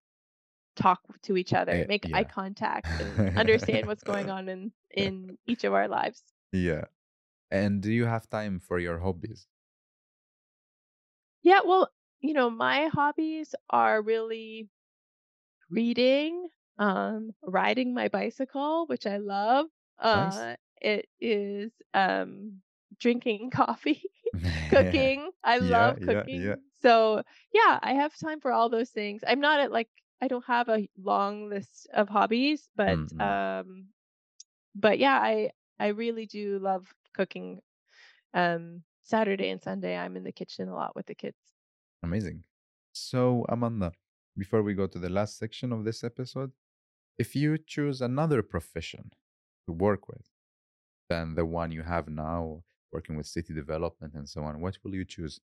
[0.74, 2.16] talk to each other uh, make yeah.
[2.16, 6.22] eye contact and understand what's going on in in each of our lives
[6.52, 6.84] yeah
[7.50, 9.46] and do you have time for your hobbies
[11.42, 11.88] yeah well
[12.20, 14.68] you know my hobbies are really
[15.70, 19.66] reading um, riding my bicycle, which I love.
[20.02, 20.56] Nice.
[20.86, 22.62] It is um,
[23.00, 24.02] drinking coffee,
[24.68, 25.30] cooking.
[25.44, 26.54] I Yeah, love yeah, yeah.
[26.54, 26.62] cooking.
[26.82, 27.22] So,
[27.52, 29.22] yeah, I have time for all those things.
[29.26, 29.88] I'm not at like
[30.22, 33.20] I don't have a long list of hobbies, but Mhm.
[33.20, 33.88] um
[34.74, 37.60] but yeah, I I really do love cooking.
[38.34, 41.38] Um Saturday and Sunday I'm in the kitchen a lot with the kids.
[42.02, 42.44] Amazing.
[42.92, 43.92] So, Amanda,
[44.36, 46.52] before we go to the last section of this episode,
[47.18, 49.12] if you choose another profession
[49.66, 50.26] to work with
[51.08, 54.94] than the one you have now, working with city development and so on, what will
[54.94, 55.40] you choose?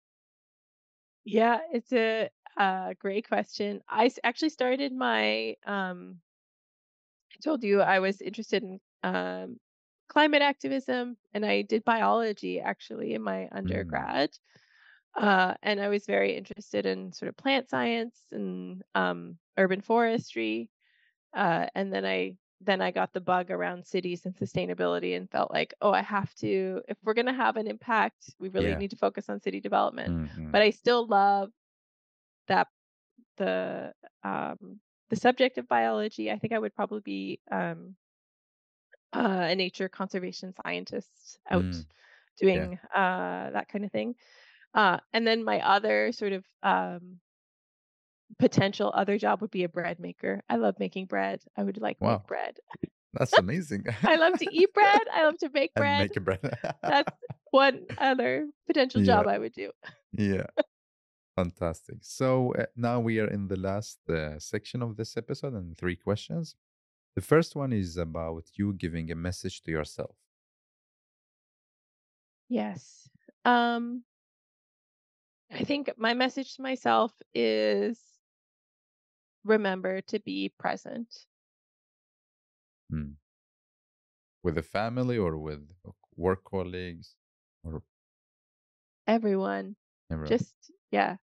[1.24, 3.82] Yeah, it's a uh great question.
[3.88, 6.22] i actually started my um
[7.34, 9.60] I told you I was interested in um
[10.10, 14.38] climate activism and I did biology actually in my Mm, undergrad.
[15.16, 20.72] Uh, and I was very interested in sort of plant science and um, urban forestry.
[21.34, 25.52] Uh, and then I then I got the bug around cities and sustainability and felt
[25.52, 28.78] like, oh, I have to, if we're going to have an impact, we really yeah.
[28.78, 30.30] need to focus on city development.
[30.32, 31.52] hmm But I still love
[32.48, 32.68] that
[33.38, 33.94] the
[34.24, 36.32] um, the subject of biology.
[36.32, 37.96] I think I would probably be um,
[39.14, 41.86] uh, a nature conservation scientist out Mm,
[42.40, 42.48] yeah.
[42.48, 44.16] doing uh, that kind of thing.
[44.74, 47.20] Uh, and then my other sort of um,
[48.42, 50.42] potential other job would be a bread maker.
[50.50, 51.42] I love making bread.
[51.58, 52.24] I would like make Wow.
[52.28, 52.58] bread.
[53.14, 53.86] That's amazing.
[54.04, 55.02] I love to eat bread.
[55.14, 56.02] I love to make bread.
[56.02, 56.42] make bread.
[56.82, 57.14] That's
[57.52, 59.06] one other potential yeah.
[59.14, 59.72] job I would do.
[60.12, 60.48] Yeah.
[61.36, 61.98] Fantastic.
[62.02, 65.96] So uh, now we are in the last uh, section of this episode and three
[65.96, 66.56] questions.
[67.16, 70.16] The first one is about you giving a message to yourself.
[72.50, 73.10] Yes.
[73.46, 74.04] Um,
[75.52, 78.00] I think my message to myself is
[79.44, 81.26] remember to be present.
[82.90, 83.12] Hmm.
[84.44, 87.16] With a family or with uh, work colleagues
[87.64, 87.84] or
[89.06, 89.76] Everyone,
[90.12, 90.28] everyone.
[90.28, 91.18] just yeah,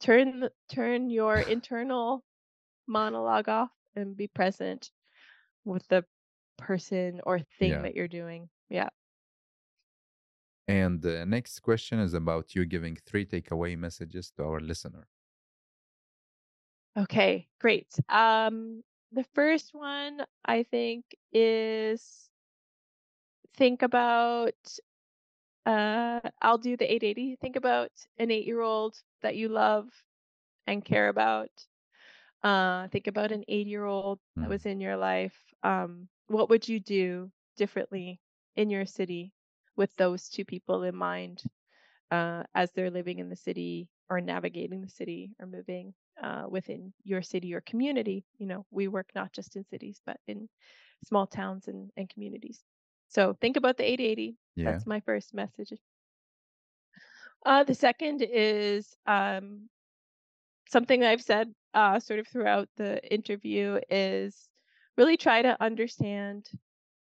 [0.00, 2.24] turn turn your internal
[2.86, 4.92] monologue off and be present
[5.64, 6.06] with the
[6.58, 7.82] person or thing Yeah.
[7.82, 8.50] that you're doing.
[8.70, 8.90] Yeah.
[10.68, 15.08] And the next question is about you giving three takeaway messages to our listener.
[16.98, 17.94] Okay, great.
[18.08, 22.30] Um the first one I think is
[23.56, 24.78] think about
[25.66, 27.36] uh I'll do the 8 80.
[27.36, 29.88] Think about an 8-year-old that you love
[30.66, 31.50] and care about.
[32.42, 35.36] Uh think about an 8-year-old that Mm, was in your life.
[35.62, 38.20] Um what would you do differently
[38.56, 39.34] in your city
[39.76, 41.42] with those two people in mind?
[42.10, 46.92] uh, as they're living in the city or navigating the city or moving uh, within
[47.04, 48.24] your city or community.
[48.38, 50.48] You know, we work not just in cities, but in
[51.04, 52.62] small towns and, and communities.
[53.08, 54.36] So think about the 8 80.
[54.56, 54.72] Yeah.
[54.72, 55.72] That's my first message.
[57.46, 59.68] Uh, the second is um,
[60.68, 64.48] something I've said uh, sort of throughout the interview is
[64.96, 66.50] really try to understand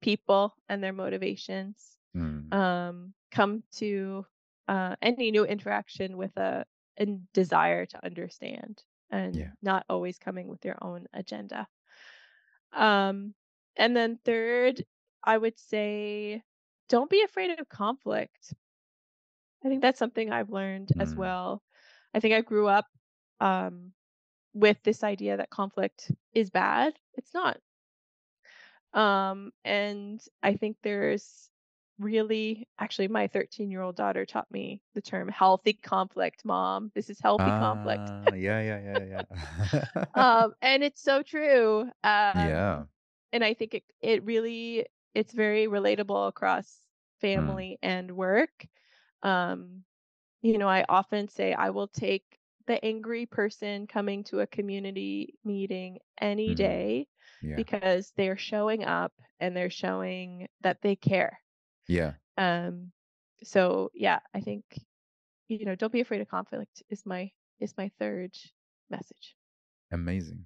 [0.02, 1.98] people and their motivations.
[2.16, 4.26] Mm, Um, come to
[4.68, 6.66] uh, any new interaction with a,
[6.98, 8.84] a desire to understand
[9.14, 9.52] and yeah.
[9.62, 11.68] not always coming with your own agenda.
[12.74, 13.36] Um,
[13.78, 14.84] and then third,
[15.24, 16.44] I would say
[16.90, 18.54] don't be afraid of conflict.
[19.64, 21.64] I think that's something I've learned as Mm, well.
[22.14, 22.88] I think I grew up
[23.40, 23.94] um,
[24.54, 26.94] with this idea that conflict is bad.
[27.16, 27.60] It's not.
[28.94, 31.50] Um, and I think there's
[32.00, 36.92] really actually my 13 year old daughter taught me the term healthy conflict, mom.
[36.96, 38.14] This is healthy conflict.
[38.22, 39.26] Ah, yeah, yeah, yeah, yeah.
[40.16, 41.90] Um, and it's so true.
[42.34, 42.34] yeah.
[42.38, 42.78] Um,
[43.34, 46.88] and I think it it really it's very relatable across
[47.36, 48.68] Mm, family and work.
[49.24, 49.86] Um,
[50.44, 55.36] you know, I often say I will take the angry person coming to a community
[55.46, 57.08] meeting any mhm, day
[57.42, 57.64] yeah.
[57.64, 61.43] because they're showing up and they're showing that they care.
[61.88, 62.14] Yeah.
[62.38, 62.92] Um,
[63.44, 64.64] so yeah, I think
[65.48, 68.32] you know, don't be afraid of conflict is my is my third
[68.90, 69.36] message.
[69.92, 70.46] Amazing.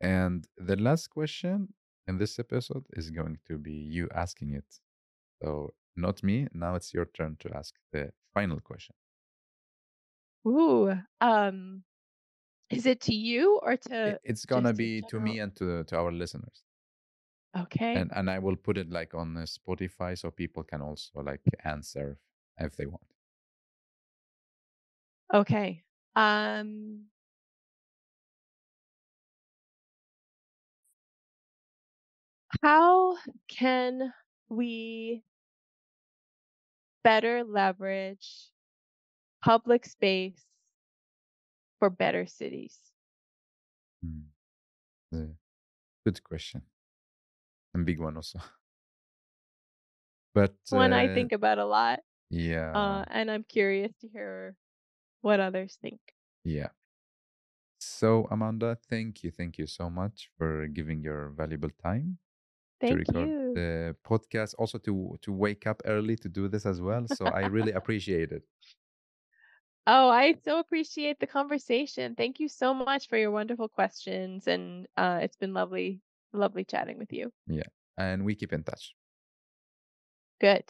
[0.00, 1.74] And the last question
[2.06, 4.80] in this episode is going to be you asking it.
[5.42, 6.48] So, not me.
[6.52, 8.94] Now it's your turn to ask the final question.
[10.46, 11.84] Ooh, um,
[12.70, 15.34] is it to you or to It's gonna be to general?
[15.34, 16.62] me and to to our listeners,
[17.56, 17.94] Okay.
[17.94, 22.18] and and I will put it like on Spotify so people can also like answer
[22.58, 23.06] if they want.
[25.32, 25.82] Okay.
[26.14, 27.06] Um
[32.62, 33.16] How
[33.48, 34.12] can
[34.48, 35.22] we
[37.02, 38.50] better leverage
[39.42, 40.44] public space
[41.78, 42.78] for better cities?
[45.12, 45.36] Mm.
[46.04, 46.62] Good question.
[47.76, 48.40] And big one also.
[50.34, 52.00] But One I uh, think about a lot,
[52.30, 54.56] yeah, uh, and I'm curious to hear
[55.22, 56.00] what others think.
[56.44, 56.68] yeah.
[57.80, 62.18] So Amanda, thank you, thank you so much for giving your valuable time
[62.86, 63.52] to record you.
[63.54, 67.06] the podcast, also to to wake up early to do this as well.
[67.08, 68.44] So I really appreciate it.
[69.86, 72.14] Oh, I so appreciate the conversation.
[72.16, 76.00] Thank you so much for your wonderful questions, and uh, it's been lovely,
[76.36, 77.32] lovely chatting with you.
[77.46, 78.94] Yeah, and we keep in touch.
[80.40, 80.64] Good.